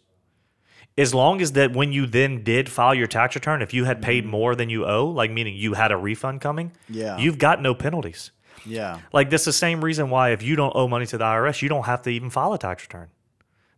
As 0.99 1.15
long 1.15 1.41
as 1.41 1.53
that 1.53 1.73
when 1.73 1.93
you 1.93 2.07
then 2.07 2.43
did 2.43 2.69
file 2.69 2.95
your 2.95 3.07
tax 3.07 3.35
return, 3.35 3.63
if 3.63 3.73
you 3.73 3.85
had 3.85 4.03
paid 4.03 4.25
mm-hmm. 4.25 4.33
more 4.33 4.55
than 4.57 4.69
you 4.69 4.85
owe, 4.85 5.07
like 5.07 5.31
meaning 5.31 5.55
you 5.55 5.75
had 5.75 5.93
a 5.93 5.97
refund 5.97 6.41
coming, 6.41 6.73
Yeah. 6.89 7.17
you've 7.17 7.39
got 7.39 7.63
no 7.63 7.75
penalties. 7.75 8.33
Yeah. 8.67 8.99
Like 9.13 9.31
that's 9.31 9.45
the 9.45 9.53
same 9.53 9.83
reason 9.83 10.11
why 10.11 10.31
if 10.31 10.43
you 10.43 10.57
don't 10.57 10.75
owe 10.75 10.89
money 10.89 11.07
to 11.07 11.17
the 11.17 11.25
IRS, 11.25 11.63
you 11.63 11.69
don't 11.69 11.85
have 11.85 12.03
to 12.03 12.11
even 12.11 12.31
file 12.31 12.53
a 12.53 12.59
tax 12.59 12.83
return. 12.83 13.09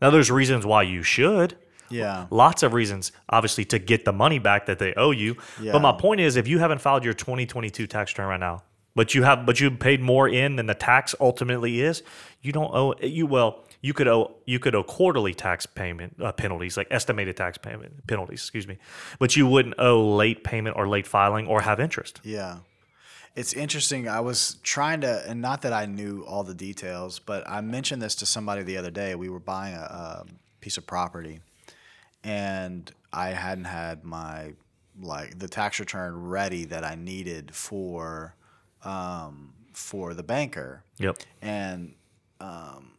Now 0.01 0.11
there's 0.11 0.31
reasons 0.31 0.65
why 0.65 0.83
you 0.83 1.03
should. 1.03 1.57
Yeah. 1.91 2.27
Lots 2.31 2.63
of 2.63 2.73
reasons, 2.73 3.13
obviously, 3.29 3.65
to 3.67 3.79
get 3.79 4.05
the 4.05 4.13
money 4.13 4.39
back 4.39 4.67
that 4.67 4.79
they 4.79 4.95
owe 4.95 5.11
you. 5.11 5.37
Yeah. 5.61 5.73
But 5.73 5.83
my 5.83 5.93
point 5.93 6.21
is, 6.21 6.37
if 6.37 6.49
you 6.49 6.59
haven't 6.59 6.81
filed 6.81 7.05
your 7.05 7.15
2022 7.15 7.87
tax 7.87 8.13
return 8.13 8.29
right 8.29 8.41
now, 8.41 8.63
but 8.95 9.15
you 9.15 9.23
have, 9.25 9.45
but 9.45 9.61
you 9.61 9.71
paid 9.71 10.01
more 10.01 10.29
in 10.29 10.57
than 10.57 10.67
the 10.67 10.75
tax 10.75 11.15
ultimately 11.21 11.81
is, 11.81 12.03
you 12.43 12.53
don't 12.53 12.73
owe 12.73 12.95
you. 13.03 13.27
Well, 13.27 13.65
you 13.81 13.93
could 13.95 14.09
owe 14.09 14.37
you 14.47 14.59
could 14.59 14.75
owe 14.75 14.83
quarterly 14.83 15.35
tax 15.35 15.67
payment 15.67 16.17
uh, 16.23 16.33
penalties, 16.33 16.77
like 16.77 16.87
estimated 16.91 17.37
tax 17.37 17.59
payment 17.59 18.07
penalties, 18.07 18.41
excuse 18.41 18.67
me, 18.69 18.79
but 19.19 19.37
you 19.37 19.47
wouldn't 19.47 19.75
owe 19.79 20.15
late 20.17 20.45
payment 20.45 20.77
or 20.77 20.87
late 20.89 21.07
filing 21.07 21.47
or 21.47 21.63
have 21.63 21.81
interest. 21.81 22.21
Yeah. 22.23 22.59
It's 23.37 23.53
interesting. 23.53 24.09
I 24.09 24.21
was 24.21 24.57
trying 24.65 25.03
to, 25.03 25.23
and 25.27 25.41
not 25.41 25.63
that 25.63 25.73
I 25.73 25.87
knew 25.87 26.25
all 26.27 26.43
the 26.43 26.55
details, 26.55 27.21
but 27.21 27.49
I 27.49 27.61
mentioned 27.61 28.03
this 28.03 28.17
to 28.17 28.27
somebody 28.27 28.65
the 28.65 28.77
other 28.77 28.91
day. 28.91 29.15
We 29.15 29.29
were 29.29 29.39
buying 29.39 29.75
a, 29.75 29.79
a 29.79 30.27
piece 30.61 30.77
of 30.77 30.85
property, 30.87 31.41
and 32.25 32.91
I 33.13 33.29
hadn't 33.29 33.65
had 33.65 34.05
my 34.05 34.55
like 35.01 35.39
the 35.39 35.49
tax 35.49 35.79
return 35.81 36.29
ready 36.29 36.65
that 36.67 36.85
I 36.85 36.97
needed 36.97 37.55
for 37.55 38.35
um, 38.85 39.55
for 39.73 40.13
the 40.13 40.23
banker, 40.25 40.83
Yep. 40.99 41.19
and 41.41 41.95
um, 42.41 42.93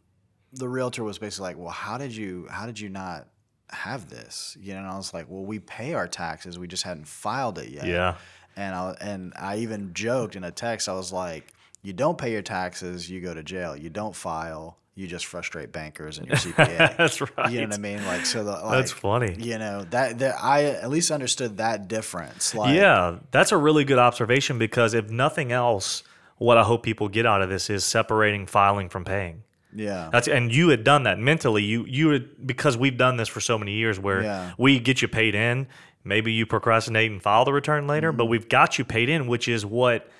the 0.52 0.68
realtor 0.68 1.04
was 1.04 1.18
basically 1.18 1.50
like, 1.50 1.58
"Well, 1.58 1.70
how 1.70 1.98
did 1.98 2.14
you 2.14 2.46
how 2.50 2.66
did 2.66 2.78
you 2.78 2.88
not 2.88 3.26
have 3.70 4.08
this?" 4.08 4.56
You 4.60 4.74
know, 4.74 4.80
and 4.80 4.88
I 4.88 4.96
was 4.96 5.14
like, 5.14 5.26
"Well, 5.28 5.44
we 5.44 5.58
pay 5.58 5.94
our 5.94 6.06
taxes. 6.06 6.58
We 6.58 6.68
just 6.68 6.82
hadn't 6.82 7.08
filed 7.08 7.58
it 7.58 7.68
yet." 7.70 7.86
Yeah. 7.86 8.16
And 8.56 8.74
I 8.74 8.96
and 9.00 9.32
I 9.38 9.58
even 9.58 9.94
joked 9.94 10.36
in 10.36 10.44
a 10.44 10.50
text. 10.50 10.88
I 10.88 10.92
was 10.92 11.12
like, 11.12 11.52
"You 11.82 11.92
don't 11.92 12.18
pay 12.18 12.32
your 12.32 12.42
taxes, 12.42 13.08
you 13.08 13.20
go 13.20 13.32
to 13.32 13.42
jail. 13.42 13.76
You 13.76 13.88
don't 13.88 14.14
file, 14.14 14.76
you 14.94 15.06
just 15.06 15.24
frustrate 15.24 15.72
bankers 15.72 16.18
and 16.18 16.26
your 16.26 16.36
CPA." 16.38 16.96
That's 16.98 17.20
right. 17.20 17.50
You 17.50 17.62
know 17.62 17.68
what 17.68 17.74
I 17.74 17.78
mean? 17.78 18.04
Like 18.04 18.26
so. 18.26 18.44
The, 18.44 18.52
like, 18.52 18.72
That's 18.72 18.92
funny. 18.92 19.34
You 19.38 19.58
know 19.58 19.84
that 19.84 20.18
that 20.18 20.36
I 20.42 20.64
at 20.64 20.90
least 20.90 21.10
understood 21.10 21.56
that 21.56 21.88
difference. 21.88 22.54
Like, 22.54 22.76
yeah, 22.76 23.20
that's 23.30 23.52
a 23.52 23.56
really 23.56 23.84
good 23.84 23.98
observation 23.98 24.58
because 24.58 24.92
if 24.92 25.08
nothing 25.08 25.50
else, 25.50 26.02
what 26.36 26.58
I 26.58 26.62
hope 26.64 26.82
people 26.82 27.08
get 27.08 27.24
out 27.24 27.40
of 27.40 27.48
this 27.48 27.70
is 27.70 27.84
separating 27.86 28.46
filing 28.46 28.90
from 28.90 29.06
paying. 29.06 29.44
Yeah, 29.74 30.08
That's 30.12 30.28
and 30.28 30.54
you 30.54 30.68
had 30.68 30.84
done 30.84 31.04
that 31.04 31.18
mentally. 31.18 31.62
You 31.64 31.84
you 31.86 32.10
had, 32.10 32.46
because 32.46 32.76
we've 32.76 32.96
done 32.96 33.16
this 33.16 33.28
for 33.28 33.40
so 33.40 33.56
many 33.58 33.72
years 33.72 33.98
where 33.98 34.22
Yeah. 34.22 34.52
we 34.58 34.78
get 34.80 35.02
you 35.02 35.08
paid 35.08 35.34
in. 35.34 35.66
Maybe 36.04 36.32
you 36.32 36.46
procrastinate 36.46 37.10
and 37.10 37.22
file 37.22 37.44
the 37.44 37.52
return 37.52 37.86
later, 37.86 38.10
Mm-hmm. 38.10 38.16
but 38.18 38.26
we've 38.26 38.48
got 38.48 38.78
you 38.78 38.84
paid 38.84 39.08
in, 39.08 39.26
which 39.28 39.48
is 39.48 39.64
what 39.64 40.10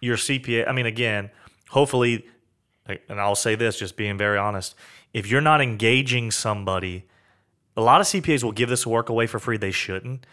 your 0.00 0.16
CPA. 0.16 0.68
I 0.68 0.72
mean, 0.72 0.86
again, 0.86 1.30
hopefully, 1.68 2.26
and 3.08 3.20
I'll 3.20 3.34
say 3.36 3.54
this, 3.54 3.78
just 3.78 3.96
being 3.96 4.18
very 4.18 4.38
honest. 4.38 4.74
If 5.14 5.26
you're 5.28 5.40
not 5.40 5.60
engaging 5.60 6.30
somebody, 6.30 7.04
a 7.76 7.80
lot 7.80 8.00
of 8.00 8.06
CPAs 8.06 8.42
will 8.42 8.52
give 8.52 8.68
this 8.68 8.86
work 8.86 9.08
away 9.08 9.26
for 9.26 9.38
free. 9.38 9.56
They 9.56 9.70
shouldn't. 9.70 10.26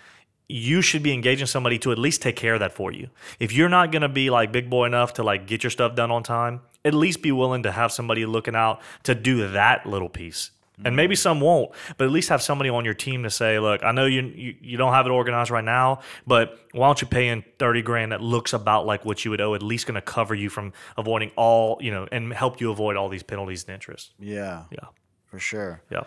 You 0.50 0.82
should 0.82 1.04
be 1.04 1.14
engaging 1.14 1.46
somebody 1.46 1.78
to 1.80 1.92
at 1.92 1.98
least 2.00 2.22
take 2.22 2.36
care 2.38 2.54
of 2.54 2.62
that 2.62 2.72
for 2.74 2.92
you. 2.92 3.10
If 3.40 3.52
you're 3.52 3.70
not 3.70 3.92
going 3.92 4.02
to 4.04 4.10
be 4.10 4.30
like 4.30 4.52
big 4.52 4.70
boy 4.70 4.86
enough 4.86 5.14
to 5.16 5.24
like 5.24 5.46
get 5.46 5.64
your 5.64 5.70
stuff 5.72 5.94
done 5.96 6.10
on 6.10 6.24
time, 6.24 6.62
at 6.88 6.94
least 6.94 7.22
be 7.22 7.32
willing 7.32 7.64
to 7.64 7.72
have 7.72 7.92
somebody 7.92 8.26
looking 8.26 8.56
out 8.56 8.82
to 9.04 9.14
do 9.14 9.50
that 9.50 9.86
little 9.86 10.10
piece. 10.10 10.52
And 10.86 10.96
maybe 10.96 11.16
mm-hmm. 11.16 11.22
some 11.22 11.42
won't, 11.42 11.72
but 11.98 12.06
at 12.06 12.12
least 12.12 12.30
have 12.30 12.40
somebody 12.44 12.70
on 12.70 12.86
your 12.86 12.94
team 12.94 13.24
to 13.24 13.32
say, 13.32 13.58
"Look, 13.58 13.84
I 13.84 13.92
know 13.92 14.06
you, 14.06 14.22
you 14.22 14.56
you 14.62 14.78
don't 14.78 14.94
have 14.94 15.08
it 15.08 15.10
organized 15.10 15.50
right 15.50 15.64
now, 15.64 16.02
but 16.28 16.60
why 16.72 16.88
don't 16.88 17.02
you 17.02 17.08
pay 17.08 17.30
in 17.30 17.44
thirty 17.58 17.82
grand 17.82 18.12
that 18.12 18.22
looks 18.22 18.54
about 18.54 18.86
like 18.86 19.04
what 19.04 19.26
you 19.26 19.32
would 19.32 19.42
owe? 19.42 19.56
At 19.56 19.64
least 19.64 19.88
going 19.88 19.96
to 19.96 20.04
cover 20.04 20.36
you 20.36 20.52
from 20.52 20.74
avoiding 20.96 21.32
all 21.36 21.80
you 21.82 21.90
know 21.90 22.08
and 22.12 22.32
help 22.32 22.62
you 22.62 22.70
avoid 22.70 22.96
all 22.96 23.10
these 23.10 23.24
penalties 23.24 23.64
and 23.64 23.74
interest." 23.74 24.14
yeah, 24.20 24.66
Yeah, 24.70 24.90
for 25.26 25.40
sure. 25.40 25.82
yeah. 25.90 26.04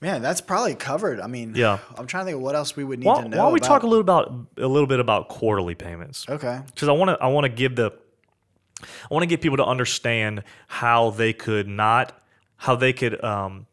Man, 0.00 0.20
that's 0.20 0.40
probably 0.40 0.74
covered. 0.74 1.20
I 1.20 1.28
mean, 1.28 1.54
Yeah. 1.54 1.78
I'm 1.96 2.08
trying 2.08 2.22
to 2.22 2.26
think 2.26 2.36
of 2.36 2.42
what 2.42 2.56
else 2.56 2.74
we 2.76 2.82
would 2.82 2.98
need 2.98 3.06
Why, 3.06 3.22
to 3.22 3.28
know. 3.28 3.36
why 3.36 3.42
don't 3.44 3.52
we 3.52 3.60
about- 3.60 3.66
talk 3.68 3.82
a 3.84 3.86
little 3.86 4.00
about 4.00 4.32
a 4.58 4.66
little 4.66 4.88
bit 4.88 4.98
about 4.98 5.28
quarterly 5.28 5.76
payments? 5.76 6.26
Okay. 6.28 6.60
because 6.66 6.88
I 6.88 6.92
want 6.92 7.10
to 7.10 7.22
I 7.22 7.28
want 7.28 7.44
to 7.44 7.48
give 7.48 7.76
the 7.76 7.92
I 8.82 9.14
want 9.14 9.22
to 9.22 9.26
get 9.26 9.40
people 9.40 9.58
to 9.58 9.66
understand 9.66 10.42
how 10.68 11.10
they 11.10 11.32
could 11.32 11.68
not 11.68 12.18
how 12.62 12.76
they 12.76 12.92
could 12.92 13.22
um, 13.24 13.66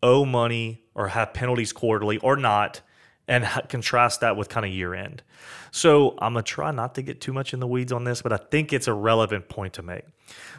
owe 0.00 0.24
money 0.24 0.84
or 0.94 1.08
have 1.08 1.34
penalties 1.34 1.72
quarterly 1.72 2.18
or 2.18 2.36
not, 2.36 2.80
and 3.26 3.44
ha- 3.44 3.62
contrast 3.68 4.20
that 4.20 4.36
with 4.36 4.48
kind 4.48 4.64
of 4.64 4.70
year 4.70 4.94
end. 4.94 5.24
So 5.72 6.14
I'm 6.18 6.34
gonna 6.34 6.44
try 6.44 6.70
not 6.70 6.94
to 6.94 7.02
get 7.02 7.20
too 7.20 7.32
much 7.32 7.52
in 7.52 7.58
the 7.58 7.66
weeds 7.66 7.90
on 7.92 8.04
this, 8.04 8.22
but 8.22 8.32
I 8.32 8.36
think 8.36 8.72
it's 8.72 8.86
a 8.86 8.92
relevant 8.92 9.48
point 9.48 9.74
to 9.74 9.82
make. 9.82 10.04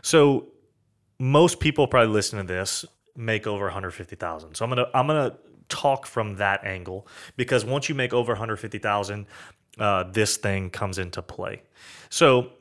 So 0.02 0.48
most 1.20 1.62
people 1.62 1.88
probably 1.88 2.14
listening 2.14 2.48
to 2.48 2.54
this 2.54 2.86
make 3.16 3.48
over 3.48 3.66
150,000. 3.66 4.56
So 4.56 4.66
I'm 4.66 4.72
gonna 4.72 4.88
I'm 4.94 5.08
gonna 5.08 5.38
talk 5.70 6.06
from 6.06 6.36
that 6.36 6.66
angle 6.66 7.08
because 7.38 7.64
once 7.64 7.88
you 7.88 7.96
make 7.96 8.14
over 8.14 8.34
150,000, 8.34 9.26
uh, 9.78 10.04
this 10.04 10.36
thing 10.38 10.70
comes 10.70 10.98
into 10.98 11.22
play. 11.22 11.62
So 12.10 12.52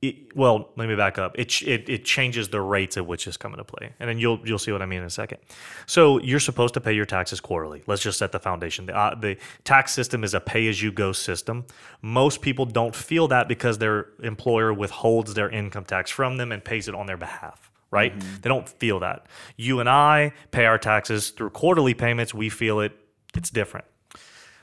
it, 0.00 0.36
well, 0.36 0.70
let 0.76 0.88
me 0.88 0.94
back 0.94 1.18
up. 1.18 1.36
It, 1.38 1.60
it 1.62 1.88
it 1.88 2.04
changes 2.04 2.48
the 2.48 2.60
rates 2.60 2.96
at 2.96 3.06
which 3.06 3.26
it's 3.26 3.36
coming 3.36 3.58
to 3.58 3.64
play, 3.64 3.92
and 3.98 4.08
then 4.08 4.18
you'll 4.18 4.40
you'll 4.44 4.58
see 4.58 4.70
what 4.70 4.80
I 4.80 4.86
mean 4.86 5.00
in 5.00 5.06
a 5.06 5.10
second. 5.10 5.38
So 5.86 6.20
you're 6.20 6.40
supposed 6.40 6.74
to 6.74 6.80
pay 6.80 6.92
your 6.92 7.04
taxes 7.04 7.40
quarterly. 7.40 7.82
Let's 7.86 8.02
just 8.02 8.18
set 8.18 8.30
the 8.30 8.38
foundation. 8.38 8.86
The, 8.86 8.96
uh, 8.96 9.14
the 9.16 9.36
tax 9.64 9.92
system 9.92 10.22
is 10.22 10.34
a 10.34 10.40
pay 10.40 10.68
as 10.68 10.80
you 10.80 10.92
go 10.92 11.12
system. 11.12 11.66
Most 12.00 12.42
people 12.42 12.64
don't 12.64 12.94
feel 12.94 13.28
that 13.28 13.48
because 13.48 13.78
their 13.78 14.06
employer 14.22 14.72
withholds 14.72 15.34
their 15.34 15.50
income 15.50 15.84
tax 15.84 16.10
from 16.10 16.36
them 16.36 16.52
and 16.52 16.64
pays 16.64 16.86
it 16.88 16.94
on 16.94 17.06
their 17.06 17.16
behalf. 17.16 17.70
Right? 17.90 18.12
They 18.42 18.50
don't 18.50 18.68
feel 18.68 19.00
that. 19.00 19.26
You 19.56 19.80
and 19.80 19.88
I 19.88 20.32
pay 20.50 20.66
our 20.66 20.76
taxes 20.76 21.30
through 21.30 21.50
quarterly 21.50 21.94
payments. 21.94 22.34
We 22.34 22.50
feel 22.50 22.80
it. 22.80 22.92
It's 23.34 23.48
different 23.48 23.86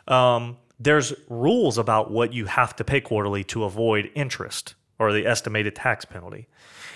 um, 0.08 0.58
there's 0.80 1.14
rules 1.30 1.78
about 1.78 2.12
what 2.12 2.34
you 2.34 2.46
have 2.46 2.76
to 2.76 2.84
pay 2.84 3.02
quarterly 3.02 3.44
to 3.46 3.64
avoid 3.64 4.12
interest 4.16 4.76
or 5.00 5.14
the 5.14 5.26
estimated 5.26 5.76
tax 5.76 6.06
penalty. 6.06 6.48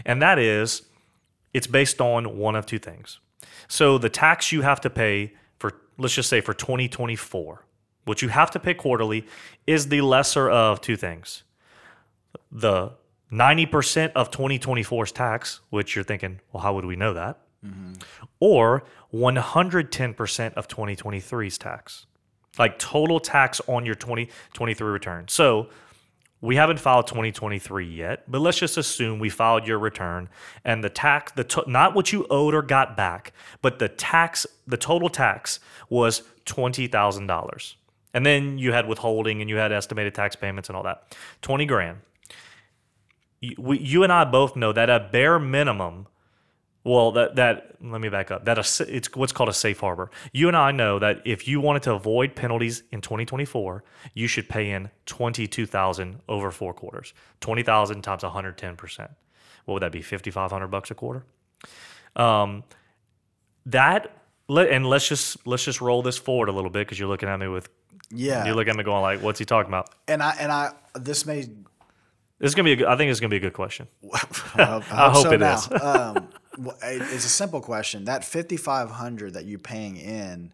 And 0.05 0.21
that 0.21 0.39
is, 0.39 0.83
it's 1.53 1.67
based 1.67 1.99
on 2.01 2.37
one 2.37 2.55
of 2.55 2.65
two 2.65 2.79
things. 2.79 3.19
So 3.67 3.97
the 3.97 4.09
tax 4.09 4.51
you 4.51 4.61
have 4.61 4.81
to 4.81 4.89
pay 4.89 5.33
for, 5.57 5.73
let's 5.97 6.13
just 6.13 6.29
say 6.29 6.41
for 6.41 6.53
2024, 6.53 7.65
what 8.05 8.21
you 8.21 8.29
have 8.29 8.51
to 8.51 8.59
pay 8.59 8.73
quarterly 8.73 9.25
is 9.67 9.89
the 9.89 10.01
lesser 10.01 10.49
of 10.49 10.81
two 10.81 10.95
things. 10.95 11.43
The 12.51 12.93
90% 13.31 14.13
of 14.13 14.31
2024's 14.31 15.11
tax, 15.11 15.59
which 15.69 15.95
you're 15.95 16.03
thinking, 16.03 16.39
well, 16.51 16.63
how 16.63 16.73
would 16.73 16.85
we 16.85 16.95
know 16.95 17.13
that? 17.13 17.39
Mm-hmm. 17.63 17.93
Or 18.39 18.83
110% 19.13 20.53
of 20.53 20.67
2023's 20.67 21.57
tax 21.57 22.05
like 22.59 22.77
total 22.77 23.19
tax 23.19 23.61
on 23.67 23.85
your 23.85 23.95
2023 23.95 24.87
return. 24.87 25.27
So 25.27 25.69
we 26.41 26.55
haven't 26.55 26.79
filed 26.79 27.08
2023 27.08 27.86
yet, 27.86 28.24
but 28.29 28.39
let's 28.39 28.58
just 28.58 28.77
assume 28.77 29.19
we 29.19 29.29
filed 29.29 29.67
your 29.67 29.77
return 29.77 30.29
and 30.63 30.84
the 30.84 30.89
tax, 30.89 31.34
the 31.34 31.43
to, 31.43 31.63
not 31.67 31.93
what 31.93 32.13
you 32.13 32.25
owed 32.29 32.53
or 32.53 32.62
got 32.62 32.96
back, 32.96 33.34
but 33.62 33.79
the 33.79 33.89
tax, 33.89 34.48
the 34.65 34.77
total 34.77 35.10
tax 35.10 35.60
was 35.89 36.24
twenty 36.46 36.88
thousand 36.88 37.27
dollars, 37.27 37.75
and 38.13 38.25
then 38.25 38.58
you 38.58 38.72
had 38.72 38.88
withholding 38.88 39.41
and 39.41 39.50
you 39.50 39.58
had 39.58 39.72
estimated 39.72 40.15
tax 40.15 40.36
payments 40.36 40.69
and 40.69 40.77
all 40.77 40.84
that, 40.84 41.17
twenty 41.41 41.65
grand. 41.65 41.98
You, 43.41 43.55
we, 43.58 43.79
you 43.79 44.03
and 44.03 44.12
I 44.12 44.24
both 44.24 44.55
know 44.55 44.72
that 44.72 44.89
a 44.89 45.10
bare 45.12 45.39
minimum 45.39 46.08
well, 46.89 47.12
that 47.12 47.36
that 47.36 47.75
let 47.81 48.01
me 48.01 48.10
back 48.10 48.31
up. 48.31 48.46
That 48.46 48.58
a, 48.58 48.96
it's 48.96 49.15
what's 49.15 49.31
called 49.34 49.50
a 49.50 49.53
safe 49.53 49.79
harbor. 49.79 50.10
You 50.34 50.48
and 50.48 50.58
I 50.58 50.72
know 50.72 51.00
that 51.00 51.22
if 51.25 51.48
you 51.48 51.62
wanted 51.62 51.84
to 51.84 51.93
avoid 51.93 52.36
penalties 52.36 52.84
in 52.91 53.01
2024, 53.01 53.84
you 54.13 54.27
should 54.27 54.50
pay 54.50 54.72
in 54.72 54.89
22,000 55.05 56.22
over 56.27 56.51
four 56.51 56.74
quarters. 56.74 57.13
20,000 57.41 58.01
times 58.01 58.24
110 58.24 58.75
percent. 58.75 59.12
What 59.65 59.74
would 59.75 59.84
that 59.84 59.91
be? 59.91 60.01
5,500 60.01 60.67
bucks 60.67 60.89
a 60.91 60.96
quarter. 60.96 61.25
Um, 62.15 62.63
that 63.67 64.12
and 64.50 64.86
let's 64.88 65.08
just 65.08 65.46
let's 65.46 65.63
just 65.63 65.79
roll 65.81 66.01
this 66.01 66.17
forward 66.17 66.50
a 66.50 66.51
little 66.51 66.72
bit 66.72 66.88
because 66.88 66.98
you're 67.00 67.08
looking 67.08 67.29
at 67.29 67.39
me 67.39 67.48
with 67.48 67.69
Yeah. 68.10 68.46
you're 68.46 68.55
looking 68.55 68.72
at 68.72 68.77
me 68.77 68.84
going 68.84 69.01
like, 69.01 69.22
what's 69.22 69.38
he 69.39 69.46
talking 69.46 69.69
about? 69.69 69.89
and 70.08 70.24
I 70.24 70.36
and 70.39 70.51
I 70.51 70.72
this 70.96 71.25
may 71.27 71.41
This 71.41 72.50
is 72.51 72.55
gonna 72.55 72.75
be 72.75 72.81
a 72.84 72.89
I 72.89 72.96
think 72.98 73.12
it's 73.12 73.19
gonna 73.19 73.29
be 73.29 73.38
a 73.38 73.41
good 73.41 73.53
question. 73.53 73.88
I, 74.55 74.81
I 74.91 75.10
hope 75.12 75.24
so 75.27 75.31
it 75.34 75.39
now. 75.39 75.53
is. 75.55 75.72
um, 75.81 76.29
well, 76.59 76.77
it's 76.83 77.25
a 77.25 77.29
simple 77.29 77.61
question. 77.61 78.05
That 78.05 78.23
fifty 78.23 78.57
five 78.57 78.89
hundred 78.89 79.33
that 79.33 79.45
you're 79.45 79.59
paying 79.59 79.97
in, 79.97 80.53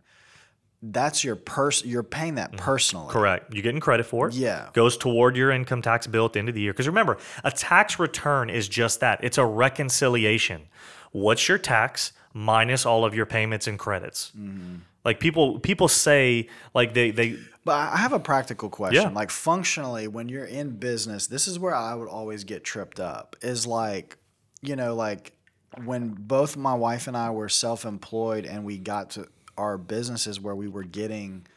that's 0.82 1.24
your 1.24 1.36
pers. 1.36 1.84
You're 1.86 2.04
paying 2.04 2.36
that 2.36 2.56
personally. 2.58 3.08
Mm-hmm. 3.08 3.18
Correct. 3.18 3.54
You're 3.54 3.64
getting 3.64 3.82
credit 3.82 4.06
for 4.06 4.28
it. 4.28 4.36
Yeah. 4.36 4.70
Goes 4.74 4.98
toward 4.98 5.36
your 5.36 5.52
income 5.52 5.82
tax 5.82 6.08
bill 6.08 6.26
at 6.26 6.34
the 6.34 6.40
end 6.40 6.50
of 6.50 6.56
the 6.56 6.62
year. 6.62 6.74
Because 6.74 6.88
remember, 6.88 7.18
a 7.44 7.52
tax 7.52 8.00
return 8.00 8.50
is 8.50 8.68
just 8.68 9.00
that 9.00 9.24
it's 9.24 9.38
a 9.38 9.46
reconciliation. 9.46 10.64
What's 11.12 11.48
your 11.48 11.58
tax 11.58 12.12
minus 12.34 12.86
all 12.86 13.06
of 13.06 13.16
your 13.16 13.26
payments 13.26 13.68
and 13.68 13.80
credits? 13.80 14.32
Mm-hmm. 14.38 14.76
Like 15.04 15.20
people 15.20 15.60
people 15.60 15.88
say 15.88 16.50
like 16.74 16.94
they 16.94 17.12
they 17.12 17.38
But 17.64 17.74
I 17.74 17.94
I 17.94 17.98
have 17.98 18.12
a 18.12 18.20
practical 18.20 18.70
question. 18.70 19.04
Yeah. 19.04 19.10
Like 19.10 19.32
functionally, 19.32 20.08
when 20.08 20.30
you're 20.30 20.46
in 20.46 20.72
business, 20.72 21.28
this 21.28 21.48
is 21.48 21.58
where 21.60 21.76
I 21.76 21.94
would 21.96 22.10
always 22.10 22.44
get 22.44 22.64
tripped 22.64 23.00
up. 23.00 23.36
Is 23.42 23.66
like, 23.66 24.18
you 24.62 24.76
know, 24.76 24.96
like 24.96 25.34
when 25.84 26.10
both 26.10 26.58
my 26.58 26.74
wife 26.74 27.08
and 27.08 27.16
I 27.18 27.32
were 27.32 27.50
self-employed 27.50 28.46
and 28.46 28.64
we 28.64 28.78
got 28.78 29.12
to 29.12 29.28
our 29.58 29.78
businesses 29.78 30.40
where 30.40 30.56
we 30.56 30.68
were 30.68 30.84
getting 30.84 31.48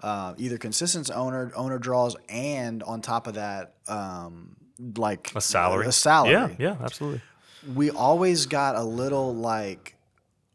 uh, 0.00 0.34
either 0.36 0.58
consistent 0.58 1.10
owner 1.10 1.50
owner 1.56 1.78
draws 1.78 2.16
and 2.28 2.82
on 2.82 3.00
top 3.00 3.26
of 3.26 3.34
that, 3.34 3.74
um, 3.88 4.56
like 4.96 5.32
a 5.34 5.40
salary. 5.40 5.86
A 5.86 5.92
salary. 5.92 6.32
Yeah, 6.32 6.48
yeah, 6.58 6.76
absolutely. 6.80 7.20
we 7.74 7.90
always 7.90 8.46
got 8.46 8.76
a 8.76 8.82
little 8.82 9.34
like 9.34 9.96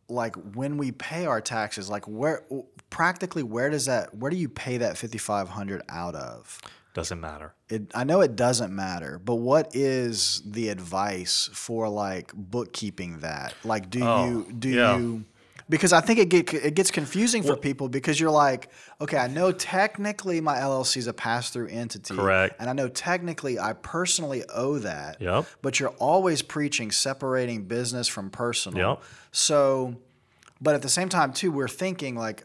like 0.07 0.35
when 0.55 0.77
we 0.77 0.91
pay 0.91 1.25
our 1.25 1.41
taxes 1.41 1.89
like 1.89 2.07
where 2.07 2.43
practically 2.89 3.43
where 3.43 3.69
does 3.69 3.85
that 3.85 4.13
where 4.13 4.29
do 4.29 4.37
you 4.37 4.49
pay 4.49 4.77
that 4.77 4.97
5500 4.97 5.81
out 5.89 6.13
of 6.15 6.59
Doesn't 6.93 7.19
matter. 7.19 7.55
it, 7.69 7.91
I 7.95 8.03
know 8.03 8.21
it 8.21 8.35
doesn't 8.35 8.71
matter, 8.73 9.19
but 9.23 9.35
what 9.35 9.75
is 9.75 10.43
the 10.45 10.69
advice 10.69 11.49
for 11.53 11.89
like 11.89 12.31
bookkeeping 12.35 13.19
that? 13.19 13.55
Like, 13.63 13.89
do 13.89 14.03
Oh, 14.03 14.25
you 14.29 14.53
do 14.53 14.69
yeah. 14.69 14.97
you? 14.97 15.25
Because 15.69 15.93
I 15.93 16.01
think 16.01 16.19
it 16.19 16.29
get 16.29 16.53
it 16.53 16.75
gets 16.75 16.91
confusing 16.91 17.41
for 17.41 17.55
people 17.55 17.87
because 17.89 18.19
you're 18.19 18.29
like, 18.29 18.69
okay, 19.01 19.17
I 19.17 19.27
know 19.27 19.51
technically 19.53 20.39
my 20.41 20.57
LLC 20.57 20.97
is 20.97 21.07
a 21.07 21.13
pass 21.13 21.49
through 21.49 21.69
entity, 21.69 22.13
Correct. 22.15 22.55
and 22.59 22.69
I 22.69 22.73
know 22.73 22.89
technically 22.89 23.57
I 23.57 23.73
personally 23.73 24.43
owe 24.53 24.77
that, 24.79 25.19
Yep. 25.21 25.45
but 25.61 25.79
you're 25.79 25.95
always 25.99 26.41
preaching 26.41 26.91
separating 26.91 27.63
business 27.63 28.07
from 28.09 28.29
personal. 28.29 28.77
Yep. 28.97 29.03
So, 29.31 29.95
but 30.61 30.75
at 30.75 30.81
the 30.83 30.89
same 30.89 31.09
time, 31.09 31.31
too, 31.33 31.49
we're 31.51 31.67
thinking 31.69 32.15
like 32.15 32.43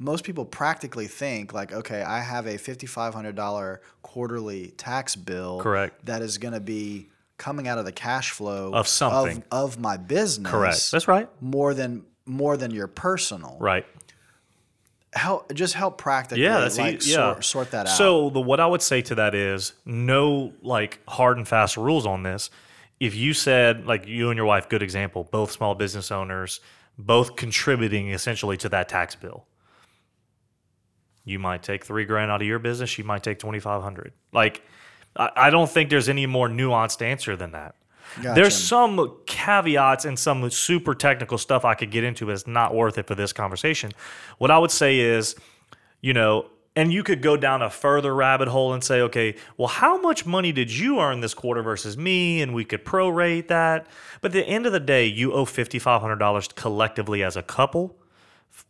most 0.00 0.24
people 0.24 0.44
practically 0.44 1.06
think 1.06 1.52
like, 1.52 1.72
okay, 1.72 2.02
I 2.02 2.20
have 2.20 2.46
a 2.46 2.56
fifty-five 2.56 3.14
hundred 3.14 3.36
dollar 3.36 3.80
quarterly 4.02 4.68
tax 4.76 5.14
bill, 5.14 5.60
Correct. 5.60 6.04
that 6.06 6.22
is 6.22 6.38
going 6.38 6.54
to 6.54 6.60
be 6.60 7.10
coming 7.36 7.68
out 7.68 7.78
of 7.78 7.84
the 7.84 7.92
cash 7.92 8.30
flow 8.32 8.72
Of 8.74 8.88
something. 8.88 9.44
of, 9.52 9.74
of 9.74 9.80
my 9.80 9.96
business, 9.96 10.50
Correct. 10.50 10.90
That's 10.90 11.06
right. 11.06 11.28
more 11.40 11.74
than 11.74 12.04
more 12.26 12.56
than 12.56 12.70
your 12.70 12.86
personal. 12.86 13.56
Right. 13.60 13.86
Help 15.12 15.52
just 15.54 15.74
help 15.74 15.98
practically, 15.98 16.44
Yeah, 16.44 16.60
that's 16.60 16.78
like 16.78 17.04
e- 17.04 17.10
yeah. 17.10 17.32
sort, 17.32 17.44
sort 17.44 17.70
that 17.72 17.86
out. 17.88 17.96
So 17.96 18.30
the 18.30 18.40
what 18.40 18.60
I 18.60 18.66
would 18.66 18.82
say 18.82 19.02
to 19.02 19.16
that 19.16 19.34
is 19.34 19.72
no 19.84 20.52
like 20.62 21.00
hard 21.08 21.36
and 21.36 21.48
fast 21.48 21.76
rules 21.76 22.06
on 22.06 22.22
this. 22.22 22.48
If 23.00 23.16
you 23.16 23.34
said 23.34 23.86
like 23.86 24.06
you 24.06 24.30
and 24.30 24.36
your 24.36 24.46
wife, 24.46 24.68
good 24.68 24.82
example, 24.82 25.28
both 25.32 25.50
small 25.50 25.74
business 25.74 26.12
owners, 26.12 26.60
both 26.96 27.34
contributing 27.34 28.10
essentially 28.10 28.56
to 28.58 28.68
that 28.68 28.88
tax 28.88 29.16
bill. 29.16 29.46
You 31.24 31.38
might 31.38 31.62
take 31.62 31.84
three 31.84 32.04
grand 32.04 32.30
out 32.30 32.40
of 32.40 32.46
your 32.48 32.58
business. 32.58 32.96
You 32.98 33.04
might 33.04 33.22
take 33.22 33.38
twenty 33.38 33.60
five 33.60 33.82
hundred. 33.82 34.12
Like, 34.32 34.62
I, 35.16 35.30
I 35.36 35.50
don't 35.50 35.70
think 35.70 35.90
there's 35.90 36.08
any 36.08 36.26
more 36.26 36.48
nuanced 36.48 37.02
answer 37.02 37.36
than 37.36 37.52
that. 37.52 37.74
Gotcha. 38.16 38.34
There's 38.34 38.56
some 38.56 39.18
caveats 39.26 40.04
and 40.04 40.18
some 40.18 40.50
super 40.50 40.94
technical 40.94 41.38
stuff 41.38 41.64
I 41.64 41.74
could 41.74 41.90
get 41.90 42.02
into, 42.04 42.26
but 42.26 42.32
it's 42.32 42.46
not 42.46 42.74
worth 42.74 42.98
it 42.98 43.06
for 43.06 43.14
this 43.14 43.32
conversation. 43.32 43.92
What 44.38 44.50
I 44.50 44.58
would 44.58 44.72
say 44.72 44.98
is, 44.98 45.36
you 46.00 46.12
know, 46.12 46.46
and 46.76 46.92
you 46.92 47.02
could 47.02 47.20
go 47.20 47.36
down 47.36 47.62
a 47.62 47.70
further 47.70 48.14
rabbit 48.14 48.48
hole 48.48 48.72
and 48.72 48.82
say, 48.82 49.00
okay, 49.02 49.36
well, 49.56 49.68
how 49.68 50.00
much 50.00 50.24
money 50.24 50.52
did 50.52 50.70
you 50.70 51.00
earn 51.00 51.20
this 51.20 51.34
quarter 51.34 51.62
versus 51.62 51.96
me? 51.96 52.40
And 52.42 52.54
we 52.54 52.64
could 52.64 52.84
prorate 52.84 53.48
that. 53.48 53.86
But 54.20 54.30
at 54.30 54.32
the 54.32 54.46
end 54.46 54.66
of 54.66 54.72
the 54.72 54.80
day, 54.80 55.06
you 55.06 55.32
owe 55.32 55.44
$5,500 55.44 56.54
collectively 56.54 57.22
as 57.22 57.36
a 57.36 57.42
couple. 57.42 57.96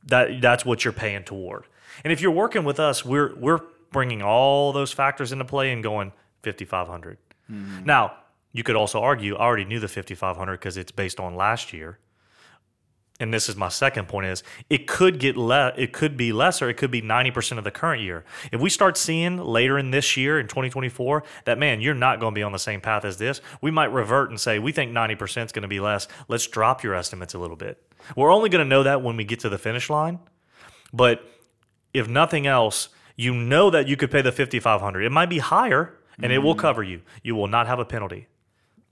That 0.07 0.41
that's 0.41 0.65
what 0.65 0.85
you're 0.85 0.93
paying 0.93 1.25
toward. 1.25 1.65
And 2.05 2.13
if 2.13 2.21
you're 2.21 2.31
working 2.31 2.65
with 2.65 2.81
us, 2.81 3.05
we're 3.05 3.35
we're 3.37 3.61
bringing 3.93 4.23
all 4.23 4.73
those 4.73 4.93
factors 4.93 5.33
into 5.33 5.45
play 5.45 5.73
and 5.73 5.83
going 5.83 6.13
5,500. 6.43 7.19
Mm-hmm. 7.51 7.85
Now, 7.85 8.15
you 8.53 8.63
could 8.63 8.77
also 8.77 9.01
argue 9.01 9.37
I 9.37 9.41
already 9.41 9.65
knew 9.65 9.81
the 9.81 9.89
5,500 9.89 10.53
because 10.53 10.77
it's 10.77 10.93
based 10.93 11.21
on 11.21 11.35
last 11.35 11.73
year. 11.73 11.99
And 13.21 13.35
this 13.35 13.51
is 13.51 13.57
my 13.57 13.69
second 13.69 14.09
point 14.09 14.27
is 14.27 14.43
it 14.71 14.87
could 14.87 15.21
get 15.21 15.37
le- 15.37 15.75
it 15.77 15.93
could 15.93 16.17
be 16.17 16.33
less 16.33 16.63
or 16.63 16.71
it 16.71 16.79
could 16.79 16.91
be 16.91 17.03
90% 17.03 17.59
of 17.59 17.65
the 17.65 17.71
current 17.71 18.03
year. 18.03 18.25
If 18.51 18.63
we 18.63 18.71
start 18.71 18.97
seeing 18.97 19.37
later 19.37 19.79
in 19.79 19.91
this 19.91 20.17
year 20.17 20.41
in 20.41 20.49
2024 20.49 21.23
that 21.45 21.59
man 21.59 21.83
you're 21.83 21.95
not 21.95 22.19
going 22.19 22.33
to 22.33 22.39
be 22.39 22.43
on 22.43 22.53
the 22.53 22.59
same 22.59 22.81
path 22.81 23.05
as 23.05 23.19
this 23.19 23.43
we 23.61 23.71
might 23.71 23.93
revert 23.93 24.31
and 24.31 24.41
say 24.41 24.59
we 24.59 24.73
think 24.73 24.91
90% 24.93 25.45
is 25.45 25.53
going 25.53 25.63
to 25.63 25.69
be 25.69 25.81
less. 25.81 26.09
Let's 26.29 26.47
drop 26.47 26.83
your 26.83 26.95
estimates 26.95 27.35
a 27.35 27.39
little 27.39 27.57
bit. 27.57 27.83
We're 28.17 28.33
only 28.33 28.49
going 28.49 28.65
to 28.65 28.69
know 28.69 28.85
that 28.85 29.03
when 29.03 29.19
we 29.19 29.25
get 29.25 29.41
to 29.41 29.51
the 29.51 29.59
finish 29.59 29.91
line 29.91 30.19
but 30.93 31.23
if 31.95 32.09
nothing 32.09 32.47
else 32.47 32.89
you 33.17 33.35
know 33.35 33.71
that 33.71 33.87
you 33.89 33.97
could 33.97 34.11
pay 34.11 34.23
the 34.23 34.33
5500 34.33 35.03
it 35.03 35.11
might 35.11 35.31
be 35.31 35.39
higher 35.39 35.95
and 36.23 36.33
it 36.33 36.39
will 36.39 36.55
mm. 36.55 36.59
cover 36.59 36.83
you 36.83 37.01
you 37.23 37.35
will 37.35 37.49
not 37.49 37.67
have 37.67 37.79
a 37.79 37.85
penalty 37.85 38.27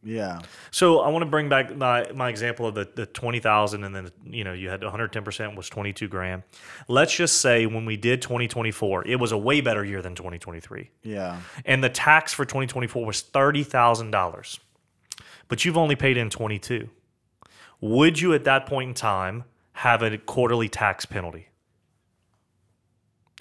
Yeah. 0.02 0.40
So 0.70 1.00
I 1.00 1.08
want 1.08 1.22
to 1.22 1.30
bring 1.30 1.48
back 1.48 1.74
my, 1.76 2.10
my 2.14 2.28
example 2.28 2.66
of 2.66 2.74
the, 2.74 2.88
the 2.94 3.06
20,000 3.06 3.82
and 3.82 3.94
then, 3.94 4.10
you 4.24 4.44
know, 4.44 4.52
you 4.52 4.68
had 4.68 4.82
110% 4.82 5.56
was 5.56 5.68
22 5.68 6.08
grand. 6.08 6.44
Let's 6.86 7.14
just 7.14 7.40
say 7.40 7.66
when 7.66 7.84
we 7.84 7.96
did 7.96 8.22
2024, 8.22 9.06
it 9.06 9.16
was 9.16 9.32
a 9.32 9.38
way 9.38 9.60
better 9.60 9.84
year 9.84 10.00
than 10.00 10.14
2023. 10.14 10.90
Yeah. 11.02 11.40
And 11.64 11.82
the 11.82 11.88
tax 11.88 12.32
for 12.32 12.44
2024 12.44 13.04
was 13.04 13.22
$30,000. 13.22 14.58
But 15.48 15.64
you've 15.64 15.78
only 15.78 15.96
paid 15.96 16.16
in 16.16 16.30
22. 16.30 16.88
Would 17.80 18.20
you 18.20 18.34
at 18.34 18.44
that 18.44 18.66
point 18.66 18.88
in 18.88 18.94
time 18.94 19.44
have 19.72 20.02
a 20.02 20.16
quarterly 20.18 20.68
tax 20.68 21.06
penalty? 21.06 21.48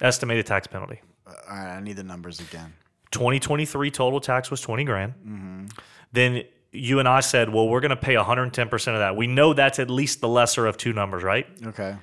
Estimated 0.00 0.46
tax 0.46 0.66
penalty. 0.66 1.00
Uh, 1.26 1.32
all 1.50 1.56
right. 1.56 1.76
I 1.76 1.80
need 1.80 1.96
the 1.96 2.04
numbers 2.04 2.40
again. 2.40 2.72
2023 3.10 3.90
total 3.90 4.20
tax 4.20 4.50
was 4.50 4.60
20 4.60 4.84
grand. 4.84 5.68
Then 6.12 6.42
you 6.72 6.98
and 6.98 7.08
I 7.08 7.20
said, 7.20 7.52
well, 7.52 7.68
we're 7.68 7.80
going 7.80 7.90
to 7.90 7.96
pay 7.96 8.14
110% 8.14 8.72
of 8.72 8.98
that. 8.98 9.16
We 9.16 9.26
know 9.26 9.54
that's 9.54 9.78
at 9.78 9.90
least 9.90 10.20
the 10.20 10.28
lesser 10.28 10.66
of 10.66 10.76
two 10.76 10.92
numbers, 10.92 11.22
right? 11.22 11.46
Okay. 11.66 11.96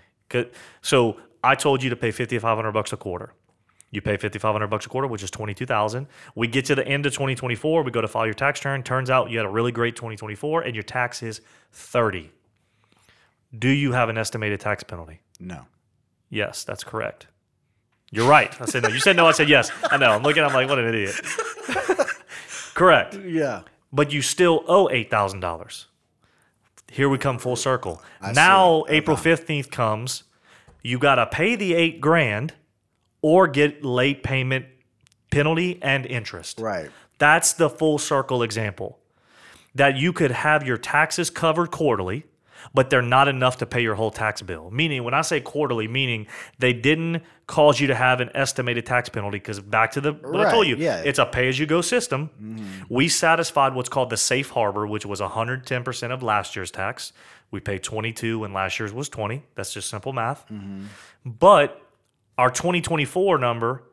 So 0.82 1.18
I 1.44 1.56
told 1.56 1.84
you 1.84 1.90
to 1.92 1.96
pay 1.96 2.12
5,500 2.12 2.72
bucks 2.72 2.92
a 2.92 2.98
quarter. 2.98 3.34
You 3.92 4.02
pay 4.02 4.18
5,500 4.18 4.68
bucks 4.68 4.88
a 4.88 4.90
quarter, 4.90 5.08
which 5.08 5.24
is 5.24 5.32
22,000. 5.32 6.08
We 6.34 6.48
get 6.48 6.66
to 6.66 6.76
the 6.76 6.86
end 6.86 7.06
of 7.06 7.14
2024, 7.14 7.84
we 7.84 7.92
go 7.92 8.02
to 8.02 8.08
file 8.08 8.26
your 8.26 8.34
tax 8.34 8.60
return. 8.60 8.84
Turns 8.84 9.10
out 9.10 9.30
you 9.30 9.38
had 9.38 9.46
a 9.46 9.50
really 9.50 9.72
great 9.72 9.96
2024 9.96 10.64
and 10.64 10.76
your 10.76 10.84
tax 10.84 11.24
is 11.24 11.42
30. 11.72 12.32
Do 13.58 13.70
you 13.70 13.94
have 13.94 14.10
an 14.10 14.18
estimated 14.18 14.60
tax 14.60 14.84
penalty? 14.84 15.22
No. 15.40 15.68
Yes, 16.30 16.64
that's 16.64 16.84
correct. 16.84 17.28
You're 18.12 18.30
right. 18.30 18.56
I 18.62 18.66
said 18.66 18.84
no. 18.84 18.90
You 18.90 19.00
said 19.00 19.16
no. 19.16 19.28
I 19.28 19.32
said 19.32 19.50
yes. 19.50 19.72
I 19.84 19.98
know. 19.98 20.12
I'm 20.12 20.24
looking. 20.24 20.44
I'm 20.44 20.54
like, 20.54 20.70
what 20.70 20.80
an 20.80 20.88
idiot. 20.88 21.16
correct. 22.74 23.16
Yeah. 23.16 23.62
But 23.92 24.12
you 24.14 24.22
still 24.22 24.64
owe 24.68 24.90
eight 24.90 25.10
thousand 25.10 25.40
dollars. 25.40 25.88
Here 26.92 27.10
we 27.10 27.18
come 27.18 27.40
full 27.40 27.56
circle. 27.56 28.02
I 28.22 28.32
now 28.32 28.86
see. 28.88 28.94
April 28.94 29.18
fifteenth 29.18 29.72
comes. 29.72 30.24
You 30.82 31.00
got 31.00 31.16
to 31.16 31.26
pay 31.26 31.56
the 31.56 31.74
eight 31.74 32.00
grand, 32.00 32.54
or 33.22 33.48
get 33.48 33.84
late 33.84 34.22
payment 34.22 34.68
penalty 35.32 35.80
and 35.82 36.06
interest. 36.06 36.60
Right. 36.60 36.92
That's 37.18 37.54
the 37.54 37.70
full 37.70 37.98
circle 37.98 38.44
example. 38.44 39.00
That 39.74 39.98
you 39.98 40.14
could 40.14 40.32
have 40.32 40.66
your 40.66 40.78
taxes 40.78 41.30
covered 41.30 41.72
quarterly, 41.72 42.26
but 42.74 42.90
they're 42.90 43.02
not 43.02 43.28
enough 43.28 43.58
to 43.58 43.66
pay 43.66 43.82
your 43.82 43.96
whole 43.96 44.12
tax 44.12 44.42
bill. 44.42 44.70
Meaning, 44.72 45.04
when 45.04 45.14
I 45.14 45.22
say 45.22 45.42
quarterly, 45.42 45.88
meaning 45.88 46.28
they 46.60 46.74
didn't 46.74 47.24
cause 47.48 47.80
you 47.80 47.88
to 47.88 47.96
have 47.96 48.22
an 48.22 48.30
estimated 48.34 48.86
tax 48.86 49.10
penalty 49.10 49.38
because 49.38 49.60
back 49.60 49.92
to 49.92 50.02
the 50.02 50.14
what 50.14 50.46
I 50.46 50.52
told 50.52 50.68
you, 50.68 50.76
yeah. 50.78 51.04
it's 51.06 51.20
a 51.20 51.26
pay 51.26 51.48
as 51.48 51.60
you 51.60 51.66
go 51.66 51.82
system. 51.82 52.30
Mm-hmm. 52.42 52.94
We 52.94 53.08
satisfied 53.08 53.76
what's 53.76 53.90
called 53.90 54.10
the 54.10 54.18
safe 54.18 54.50
harbor, 54.50 54.88
which 54.88 55.06
was 55.06 55.22
110% 55.22 56.12
of 56.12 56.24
last 56.24 56.56
year's 56.56 56.72
tax. 56.72 57.14
We 57.52 57.60
paid 57.60 57.84
22 57.84 58.40
when 58.40 58.54
last 58.54 58.80
year's 58.80 58.94
was 58.94 59.10
20. 59.10 59.44
That's 59.56 59.74
just 59.74 59.90
simple 59.90 60.14
math. 60.14 60.46
Mm-hmm. 60.50 60.86
But 61.26 61.82
our 62.38 62.50
2024 62.50 63.38
number, 63.38 63.84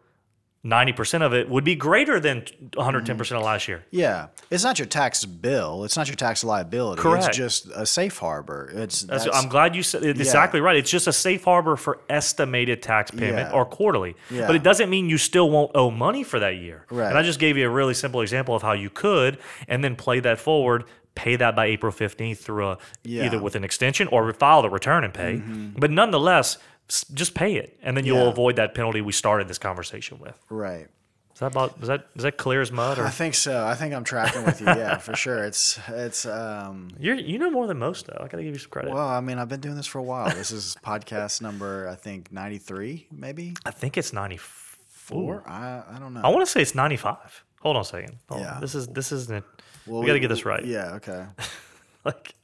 90% 0.65 1.23
of 1.23 1.35
it 1.35 1.49
would 1.49 1.65
be 1.65 1.75
greater 1.75 2.21
than 2.21 2.43
110% 2.43 3.37
of 3.37 3.43
last 3.43 3.67
year. 3.67 3.85
Yeah. 3.91 4.29
It's 4.49 4.63
not 4.63 4.79
your 4.79 4.87
tax 4.87 5.25
bill. 5.25 5.83
It's 5.83 5.97
not 5.97 6.07
your 6.07 6.15
tax 6.15 6.45
liability. 6.45 7.03
Correct. 7.03 7.27
It's 7.27 7.37
just 7.37 7.67
a 7.75 7.85
safe 7.85 8.19
harbor. 8.19 8.71
It's 8.73 9.03
That's, 9.03 9.25
that's, 9.25 9.37
I'm 9.37 9.49
glad 9.49 9.75
you 9.75 9.83
said 9.83 10.05
it's 10.05 10.21
exactly 10.21 10.61
right. 10.61 10.77
It's 10.77 10.91
just 10.91 11.09
a 11.09 11.13
safe 11.13 11.43
harbor 11.43 11.75
for 11.77 11.99
estimated 12.09 12.81
tax 12.81 13.11
payment 13.11 13.49
Yeah. 13.51 13.53
or 13.53 13.65
quarterly. 13.67 14.15
Yeah. 14.31 14.47
But 14.47 14.55
it 14.55 14.63
doesn't 14.63 14.89
mean 14.89 15.09
you 15.09 15.19
still 15.19 15.51
won't 15.51 15.73
owe 15.75 15.91
money 15.91 16.23
for 16.23 16.39
that 16.39 16.57
year. 16.57 16.87
Right. 16.91 17.09
And 17.09 17.19
I 17.19 17.23
just 17.23 17.41
gave 17.41 17.57
you 17.57 17.67
a 17.67 17.71
really 17.71 17.95
simple 17.95 18.21
example 18.21 18.55
of 18.55 18.63
how 18.63 18.73
you 18.73 18.89
could 18.89 19.39
and 19.67 19.83
then 19.83 19.97
play 19.97 20.21
that 20.21 20.39
forward, 20.39 20.85
pay 21.17 21.35
that 21.35 21.57
by 21.57 21.67
April 21.67 21.91
15th 21.91 22.39
through 22.39 22.69
a 22.69 22.79
Yeah. 23.03 23.25
either 23.25 23.41
with 23.41 23.57
an 23.57 23.65
extension 23.65 24.07
or 24.09 24.33
file 24.33 24.63
the 24.63 24.71
return 24.71 25.03
and 25.03 25.13
pay. 25.13 25.35
Mm-hmm. 25.39 25.81
But 25.81 25.91
nonetheless, 25.91 26.59
just 26.89 27.35
pay 27.35 27.55
it 27.57 27.79
and 27.83 27.97
then 27.97 28.05
you'll 28.05 28.25
Yeah. 28.25 28.31
avoid 28.31 28.57
that 28.57 28.75
penalty 28.75 29.01
we 29.01 29.13
started 29.13 29.49
this 29.49 29.59
conversation 29.59 30.19
with. 30.19 30.39
right. 30.51 30.89
Is 31.35 31.39
that 31.41 31.47
about 31.53 31.79
is 31.81 31.89
that 31.89 32.07
is 32.15 32.25
that 32.25 32.37
clear 32.37 32.61
as 32.61 32.71
mud 32.71 32.99
or 32.99 33.07
I 33.07 33.11
think 33.11 33.35
so. 33.35 33.65
I 33.67 33.75
think 33.75 33.95
I'm 33.95 34.05
tracking 34.05 34.45
with 34.45 34.61
you. 34.61 34.67
Yeah, 34.67 34.99
for 35.07 35.17
sure. 35.17 35.43
It's 35.45 35.79
it's 35.89 36.27
um 36.27 36.91
you're 37.01 37.15
you 37.15 37.39
know 37.39 37.51
more 37.51 37.67
than 37.67 37.79
most 37.79 38.07
though. 38.07 38.19
I 38.21 38.29
gotta 38.29 38.43
give 38.43 38.53
you 38.53 38.59
some 38.59 38.69
credit. 38.71 38.93
well, 38.93 39.09
I 39.09 39.21
mean, 39.21 39.39
I've 39.39 39.49
been 39.49 39.61
doing 39.61 39.77
this 39.77 39.87
for 39.87 39.99
a 39.99 40.03
while. 40.03 40.29
This 40.29 40.51
is 40.51 40.77
podcast 40.85 41.41
number 41.41 41.89
I 41.89 41.95
think 41.95 42.31
93, 42.33 43.07
maybe 43.11 43.55
I 43.65 43.71
think 43.71 43.97
it's 43.97 44.13
94. 44.13 45.41
4. 45.43 45.43
I 45.49 45.83
I 45.97 45.99
don't 45.99 46.13
know. 46.13 46.21
I 46.23 46.29
want 46.29 46.41
to 46.45 46.47
say 46.47 46.61
it's 46.61 46.75
95. 46.75 47.17
Hold 47.63 47.77
on 47.77 47.83
a 47.83 47.85
second. 47.85 48.19
Hold 48.29 48.43
on. 48.43 48.47
Yeah. 48.47 48.61
This 48.61 48.75
is 48.75 48.87
this 48.89 49.11
isn't. 49.11 49.45
Well, 49.87 50.01
we 50.01 50.07
got 50.07 50.13
to 50.13 50.21
get 50.21 50.29
this 50.29 50.45
right. 50.45 50.65
Yeah, 50.65 50.95
okay. 50.97 51.25
Like 52.05 52.35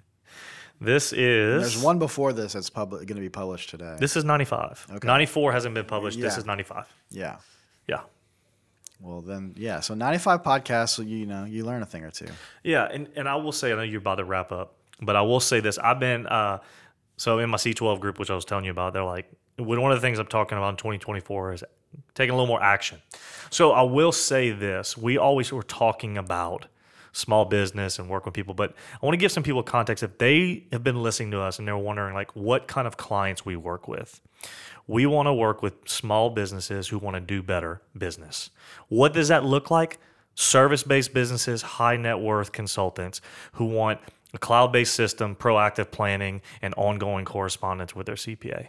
this 0.80 1.12
is 1.12 1.62
There's 1.72 1.82
one 1.82 1.98
before 1.98 2.32
this 2.32 2.52
that's 2.52 2.70
public 2.70 3.06
going 3.06 3.16
to 3.16 3.22
be 3.22 3.28
published 3.28 3.70
today. 3.70 3.96
This 3.98 4.16
is 4.16 4.24
95. 4.24 4.86
Okay. 4.90 5.06
94 5.06 5.52
hasn't 5.52 5.74
been 5.74 5.84
published. 5.84 6.20
This 6.20 6.38
is 6.38 6.44
95. 6.44 6.86
yeah. 7.10 7.36
Yeah. 7.86 8.00
Well, 9.00 9.20
then 9.20 9.54
yeah, 9.56 9.80
so 9.80 9.94
95 9.94 10.42
podcasts, 10.42 10.90
so 10.90 11.02
you 11.02 11.24
know, 11.24 11.44
you 11.44 11.64
learn 11.64 11.82
a 11.82 11.86
thing 11.86 12.04
or 12.04 12.10
two. 12.10 12.26
Yeah, 12.64 12.88
and, 12.90 13.08
and 13.14 13.28
I 13.28 13.36
will 13.36 13.52
say, 13.52 13.72
I 13.72 13.76
know 13.76 13.82
you're 13.82 14.00
about 14.00 14.16
to 14.16 14.24
wrap 14.24 14.50
up, 14.50 14.74
but 15.00 15.14
I 15.14 15.22
will 15.22 15.40
say 15.40 15.60
this. 15.60 15.78
I've 15.78 16.00
been, 16.00 16.26
uh, 16.26 16.58
so 17.16 17.38
in 17.38 17.48
my 17.48 17.58
C12 17.58 18.00
group, 18.00 18.18
which 18.18 18.30
I 18.30 18.34
was 18.34 18.44
telling 18.44 18.64
you 18.64 18.72
about, 18.72 18.92
they're 18.92 19.04
like, 19.04 19.30
one 19.56 19.92
of 19.92 19.96
the 19.96 20.00
things 20.00 20.18
I'm 20.18 20.26
talking 20.26 20.58
about 20.58 20.70
in 20.70 20.76
2024 20.76 21.52
is 21.52 21.64
taking 22.14 22.30
a 22.30 22.34
little 22.34 22.46
more 22.46 22.62
action. 22.62 23.00
So 23.50 23.72
I 23.72 23.82
will 23.82 24.12
say 24.12 24.50
this. 24.50 24.96
We 24.96 25.16
always 25.18 25.52
were 25.52 25.62
talking 25.62 26.18
about 26.18 26.66
small 27.12 27.44
business 27.44 27.98
and 27.98 28.08
work 28.08 28.24
with 28.24 28.34
people, 28.34 28.54
but 28.54 28.74
I 29.00 29.06
want 29.06 29.14
to 29.14 29.18
give 29.18 29.32
some 29.32 29.42
people 29.42 29.62
context. 29.62 30.02
If 30.02 30.18
they 30.18 30.66
have 30.72 30.82
been 30.84 31.02
listening 31.02 31.30
to 31.32 31.40
us 31.40 31.58
and 31.58 31.66
they're 31.66 31.76
wondering 31.76 32.14
like 32.14 32.34
what 32.34 32.68
kind 32.68 32.86
of 32.86 32.96
clients 32.96 33.44
we 33.44 33.56
work 33.56 33.88
with, 33.88 34.20
we 34.86 35.06
want 35.06 35.26
to 35.26 35.34
work 35.34 35.62
with 35.62 35.74
small 35.86 36.30
businesses 36.30 36.88
who 36.88 36.98
want 36.98 37.14
to 37.14 37.20
do 37.20 37.42
better 37.42 37.82
business. 37.96 38.50
What 38.88 39.12
does 39.12 39.28
that 39.28 39.44
look 39.44 39.70
like? 39.70 39.98
Service 40.34 40.82
based 40.82 41.12
businesses, 41.12 41.62
high 41.62 41.96
net 41.96 42.20
worth 42.20 42.52
consultants 42.52 43.20
who 43.52 43.66
want 43.66 44.00
a 44.34 44.38
cloud 44.38 44.72
based 44.72 44.94
system, 44.94 45.34
proactive 45.34 45.90
planning, 45.90 46.40
and 46.62 46.74
ongoing 46.76 47.24
correspondence 47.24 47.94
with 47.94 48.06
their 48.06 48.14
CPA. 48.14 48.68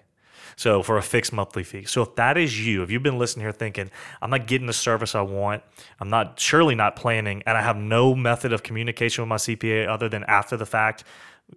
So 0.59 0.83
for 0.83 0.97
a 0.97 1.01
fixed 1.01 1.31
monthly 1.31 1.63
fee. 1.63 1.85
So 1.85 2.01
if 2.01 2.15
that 2.15 2.37
is 2.37 2.67
you, 2.67 2.83
if 2.83 2.91
you've 2.91 3.01
been 3.01 3.17
listening 3.17 3.45
here 3.45 3.53
thinking, 3.53 3.89
I'm 4.21 4.29
not 4.29 4.45
getting 4.45 4.67
the 4.67 4.73
service 4.73 5.15
I 5.15 5.21
want, 5.21 5.63
I'm 6.01 6.09
not 6.09 6.37
surely 6.37 6.75
not 6.75 6.97
planning, 6.97 7.41
and 7.45 7.57
I 7.57 7.61
have 7.61 7.77
no 7.77 8.13
method 8.13 8.51
of 8.51 8.61
communication 8.61 9.21
with 9.21 9.29
my 9.29 9.37
CPA 9.37 9.87
other 9.87 10.09
than 10.09 10.25
after 10.25 10.57
the 10.57 10.65
fact, 10.65 11.05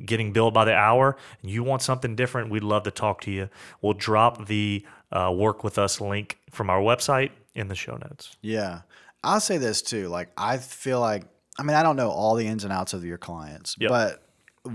getting 0.06 0.32
billed 0.32 0.54
by 0.54 0.64
the 0.64 0.74
hour, 0.74 1.16
and 1.42 1.50
you 1.50 1.64
want 1.64 1.82
something 1.82 2.14
different, 2.14 2.48
we'd 2.48 2.62
love 2.62 2.84
to 2.84 2.92
talk 2.92 3.20
to 3.22 3.32
you. 3.32 3.48
We'll 3.80 3.94
drop 3.94 4.46
the 4.46 4.86
uh, 5.10 5.32
work 5.34 5.64
with 5.64 5.78
us 5.78 6.00
link 6.00 6.38
from 6.52 6.70
our 6.70 6.80
website 6.80 7.30
in 7.56 7.66
the 7.66 7.74
show 7.74 7.96
notes. 7.96 8.36
Yeah. 8.40 8.82
I'll 9.24 9.40
say 9.40 9.58
this 9.58 9.82
too. 9.82 10.06
Like, 10.10 10.28
I 10.36 10.58
feel 10.58 11.00
like, 11.00 11.24
I 11.58 11.64
mean, 11.64 11.74
I 11.74 11.82
don't 11.82 11.96
know 11.96 12.10
all 12.10 12.36
the 12.36 12.46
ins 12.46 12.62
and 12.62 12.72
outs 12.72 12.92
of 12.92 13.04
your 13.04 13.18
clients, 13.18 13.74
Yep. 13.80 13.88
but 13.90 14.22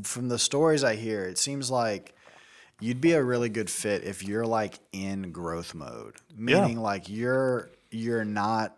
from 0.05 0.27
the 0.27 0.37
stories 0.37 0.83
I 0.83 0.95
hear, 0.95 1.23
it 1.23 1.37
seems 1.37 1.71
like 1.71 2.13
you'd 2.79 3.01
be 3.01 3.13
a 3.13 3.23
really 3.23 3.49
good 3.49 3.69
fit 3.69 4.03
if 4.03 4.23
you're 4.23 4.45
like 4.45 4.79
in 4.91 5.31
growth 5.31 5.73
mode, 5.73 6.15
Yeah. 6.37 6.61
meaning 6.61 6.77
like 6.79 7.09
you're, 7.09 7.69
you're 7.91 8.25
not, 8.25 8.77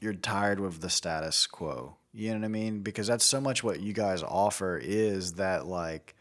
you're 0.00 0.14
tired 0.14 0.60
with 0.60 0.80
the 0.80 0.90
status 0.90 1.46
quo. 1.46 1.96
You 2.14 2.32
know 2.32 2.40
what 2.40 2.44
I 2.44 2.48
mean? 2.48 2.80
Because 2.80 3.06
that's 3.06 3.24
so 3.24 3.40
much 3.40 3.62
what 3.64 3.80
you 3.80 3.92
guys 3.92 4.22
offer 4.22 4.78
is 4.82 5.34
that 5.34 5.66
like, 5.66 6.14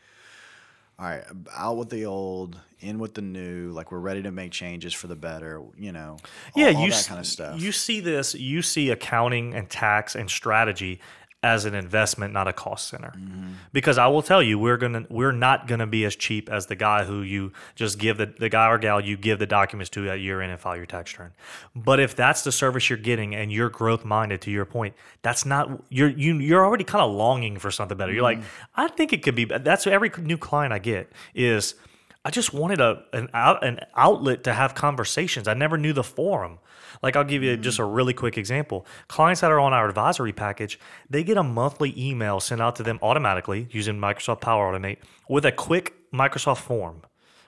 all 0.99 1.07
right, 1.07 1.23
out 1.57 1.77
with 1.77 1.89
the 1.89 2.05
old, 2.05 2.59
in 2.79 2.99
with 2.99 3.15
the 3.15 3.21
new. 3.23 3.71
Like 3.71 3.91
we're 3.91 3.99
ready 3.99 4.21
to 4.23 4.31
make 4.31 4.51
changes 4.51 4.93
for 4.93 5.07
the 5.07 5.15
better. 5.15 5.61
You 5.77 5.91
know, 5.91 6.17
all, 6.55 6.61
yeah, 6.61 6.67
all 6.77 6.83
that 6.85 6.93
s- 6.93 7.07
kind 7.07 7.19
of 7.19 7.25
stuff. 7.25 7.59
You 7.59 7.71
see 7.71 7.99
this. 8.01 8.35
You 8.35 8.61
see 8.61 8.89
accounting 8.91 9.53
and 9.55 9.67
tax 9.69 10.15
and 10.15 10.29
strategy 10.29 10.99
as 11.43 11.65
an 11.65 11.73
investment, 11.73 12.31
not 12.33 12.47
a 12.47 12.53
cost 12.53 12.87
center. 12.87 13.13
Mm-hmm. 13.17 13.53
Because 13.73 13.97
I 13.97 14.07
will 14.07 14.21
tell 14.21 14.43
you, 14.43 14.59
we're 14.59 14.77
gonna 14.77 15.05
we're 15.09 15.31
not 15.31 15.67
gonna 15.67 15.87
be 15.87 16.05
as 16.05 16.15
cheap 16.15 16.49
as 16.49 16.67
the 16.67 16.75
guy 16.75 17.03
who 17.03 17.21
you 17.23 17.51
just 17.75 17.97
give 17.97 18.17
the 18.17 18.27
the 18.27 18.47
guy 18.49 18.69
or 18.69 18.77
gal 18.77 19.01
you 19.01 19.17
give 19.17 19.39
the 19.39 19.47
documents 19.47 19.89
to 19.91 20.07
at 20.09 20.19
year 20.19 20.41
in 20.41 20.51
and 20.51 20.59
file 20.59 20.77
your 20.77 20.85
tax 20.85 21.13
return. 21.13 21.31
But 21.75 21.99
if 21.99 22.15
that's 22.15 22.43
the 22.43 22.51
service 22.51 22.89
you're 22.89 22.99
getting 22.99 23.33
and 23.33 23.51
you're 23.51 23.69
growth 23.69 24.05
minded, 24.05 24.41
to 24.41 24.51
your 24.51 24.65
point, 24.65 24.93
that's 25.23 25.45
not 25.45 25.83
you're 25.89 26.09
you 26.09 26.35
you're 26.35 26.63
already 26.63 26.83
kind 26.83 27.03
of 27.03 27.11
longing 27.11 27.57
for 27.57 27.71
something 27.71 27.97
better. 27.97 28.13
You're 28.13 28.23
like, 28.23 28.31
Mm-hmm. 28.31 28.81
I 28.81 28.87
think 28.87 29.11
it 29.13 29.23
could 29.23 29.35
be. 29.35 29.45
That's 29.45 29.85
every 29.87 30.11
new 30.19 30.37
client 30.37 30.73
I 30.73 30.79
get 30.79 31.11
is. 31.35 31.75
I 32.23 32.29
just 32.29 32.53
wanted 32.53 32.79
a 32.79 33.03
an 33.13 33.29
out 33.33 33.63
an 33.63 33.79
outlet 33.95 34.43
to 34.43 34.53
have 34.53 34.75
conversations. 34.75 35.47
I 35.47 35.55
never 35.55 35.77
knew 35.77 35.91
the 35.91 36.03
forum. 36.03 36.59
Like 37.01 37.15
I'll 37.15 37.23
give 37.23 37.43
you 37.43 37.57
just 37.57 37.79
a 37.79 37.83
really 37.83 38.13
quick 38.13 38.37
example. 38.37 38.85
Clients 39.07 39.41
that 39.41 39.51
are 39.51 39.59
on 39.59 39.73
our 39.73 39.87
advisory 39.87 40.33
package, 40.33 40.79
they 41.09 41.23
get 41.23 41.37
a 41.37 41.43
monthly 41.43 41.93
email 41.97 42.39
sent 42.39 42.61
out 42.61 42.75
to 42.77 42.83
them 42.83 42.99
automatically 43.01 43.67
using 43.71 43.97
Microsoft 43.97 44.41
Power 44.41 44.71
Automate 44.71 44.97
with 45.27 45.45
a 45.45 45.51
quick 45.51 45.93
Microsoft 46.11 46.59
form 46.59 47.01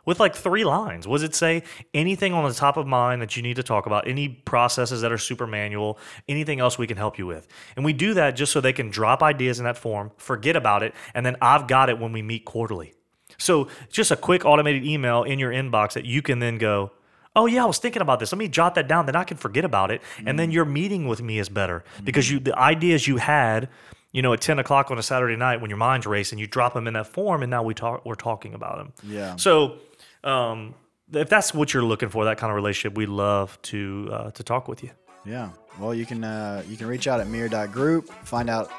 with 0.06 0.20
like 0.20 0.36
three 0.36 0.64
lines. 0.64 1.08
Was 1.08 1.24
it 1.24 1.36
say 1.36 1.64
anything 1.94 2.34
on 2.34 2.48
the 2.48 2.54
top 2.54 2.78
of 2.78 2.86
mind 2.86 3.22
that 3.22 3.38
you 3.38 3.44
need 3.44 3.56
to 3.56 3.64
talk 3.64 3.86
about, 3.86 4.08
any 4.08 4.30
processes 4.30 5.02
that 5.02 5.12
are 5.12 5.18
super 5.18 5.48
manual, 5.48 5.98
anything 6.28 6.60
else 6.60 6.78
we 6.78 6.88
can 6.88 6.98
help 6.98 7.18
you 7.18 7.26
with? 7.26 7.48
And 7.76 7.86
we 7.86 7.94
do 7.94 8.14
that 8.16 8.32
just 8.32 8.52
so 8.52 8.62
they 8.62 8.74
can 8.74 8.90
drop 8.90 9.24
ideas 9.24 9.60
in 9.60 9.66
that 9.66 9.78
form, 9.78 10.12
forget 10.18 10.56
about 10.56 10.84
it, 10.84 10.94
and 11.14 11.26
then 11.26 11.38
I've 11.42 11.68
got 11.68 11.90
it 11.90 12.00
when 12.00 12.12
we 12.12 12.22
meet 12.22 12.46
quarterly. 12.46 12.94
So 13.38 13.68
just 13.90 14.12
a 14.12 14.16
quick 14.16 14.46
automated 14.46 14.86
email 14.86 15.24
in 15.24 15.40
your 15.40 15.52
inbox 15.52 15.94
that 15.94 16.06
you 16.06 16.22
can 16.22 16.40
then 16.40 16.58
go, 16.58 16.92
oh 17.36 17.46
yeah, 17.46 17.64
I 17.64 17.66
was 17.66 17.78
thinking 17.78 18.02
about 18.02 18.20
this. 18.20 18.32
Let 18.32 18.40
me 18.40 18.48
jot 18.48 18.76
that 18.76 18.88
down. 18.88 19.06
Then 19.06 19.16
I 19.16 19.24
can 19.24 19.38
forget 19.38 19.66
about 19.66 19.92
it, 19.92 20.02
and 20.26 20.38
then 20.40 20.52
your 20.52 20.66
meeting 20.66 21.08
with 21.08 21.22
me 21.22 21.40
is 21.40 21.50
better 21.50 21.84
because 22.04 22.30
you 22.30 22.40
the 22.40 22.58
ideas 22.58 23.08
you 23.08 23.18
had, 23.18 23.70
you 24.12 24.22
know, 24.22 24.34
at 24.34 24.42
ten 24.42 24.60
o'clock 24.60 24.92
on 24.92 24.98
a 24.98 25.04
Saturday 25.04 25.36
night 25.36 25.62
when 25.62 25.70
your 25.70 25.78
mind's 25.78 26.06
racing, 26.06 26.40
you 26.40 26.48
drop 26.48 26.74
them 26.74 26.88
in 26.88 26.94
that 26.94 27.08
form, 27.08 27.44
and 27.44 27.50
now 27.50 27.64
we 27.64 27.74
talk. 27.74 28.06
We're 28.06 28.16
talking 28.16 28.54
about 28.54 28.78
them. 28.78 28.94
Yeah. 29.04 29.36
So, 29.36 29.78
um, 30.24 30.76
if 31.12 31.30
that's 31.30 31.54
what 31.54 31.74
you're 31.74 31.84
looking 31.84 32.10
for, 32.10 32.26
that 32.26 32.38
kind 32.38 32.52
of 32.52 32.56
relationship, 32.56 32.98
we 32.98 33.06
love 33.06 33.62
to 33.64 34.10
uh, 34.12 34.32
to 34.32 34.44
talk 34.44 34.68
with 34.68 34.84
you. 34.84 34.92
Yeah. 35.26 35.50
Well, 35.80 35.94
you 35.94 36.06
can 36.06 36.24
uh, 36.24 36.64
you 36.68 36.78
can 36.78 36.88
reach 36.88 37.08
out 37.08 37.20
at 37.20 37.28
mire.group, 37.28 38.10
find 38.26 38.50
out 38.50 38.72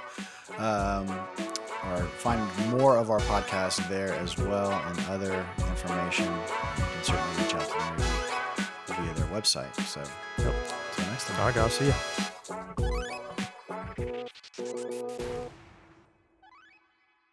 um, 0.59 1.09
or 1.90 1.99
find 2.19 2.40
more 2.71 2.97
of 2.97 3.11
our 3.11 3.21
podcast 3.21 3.87
there 3.88 4.14
as 4.14 4.37
well 4.38 4.71
and 4.73 4.99
other 5.09 5.47
information. 5.69 6.27
You 6.27 6.85
can 6.85 7.03
certainly 7.03 7.43
reach 7.43 7.55
out 7.55 7.69
to 7.69 7.75
Mire 7.79 8.04
website. 9.35 9.75
So, 9.87 10.01
yep. 10.38 10.55
until 10.90 11.11
next 11.11 11.27
time. 11.27 11.40
All 11.40 11.47
right, 11.47 11.55
guys. 11.55 11.73
See 11.75 11.88
ya. 11.88 11.94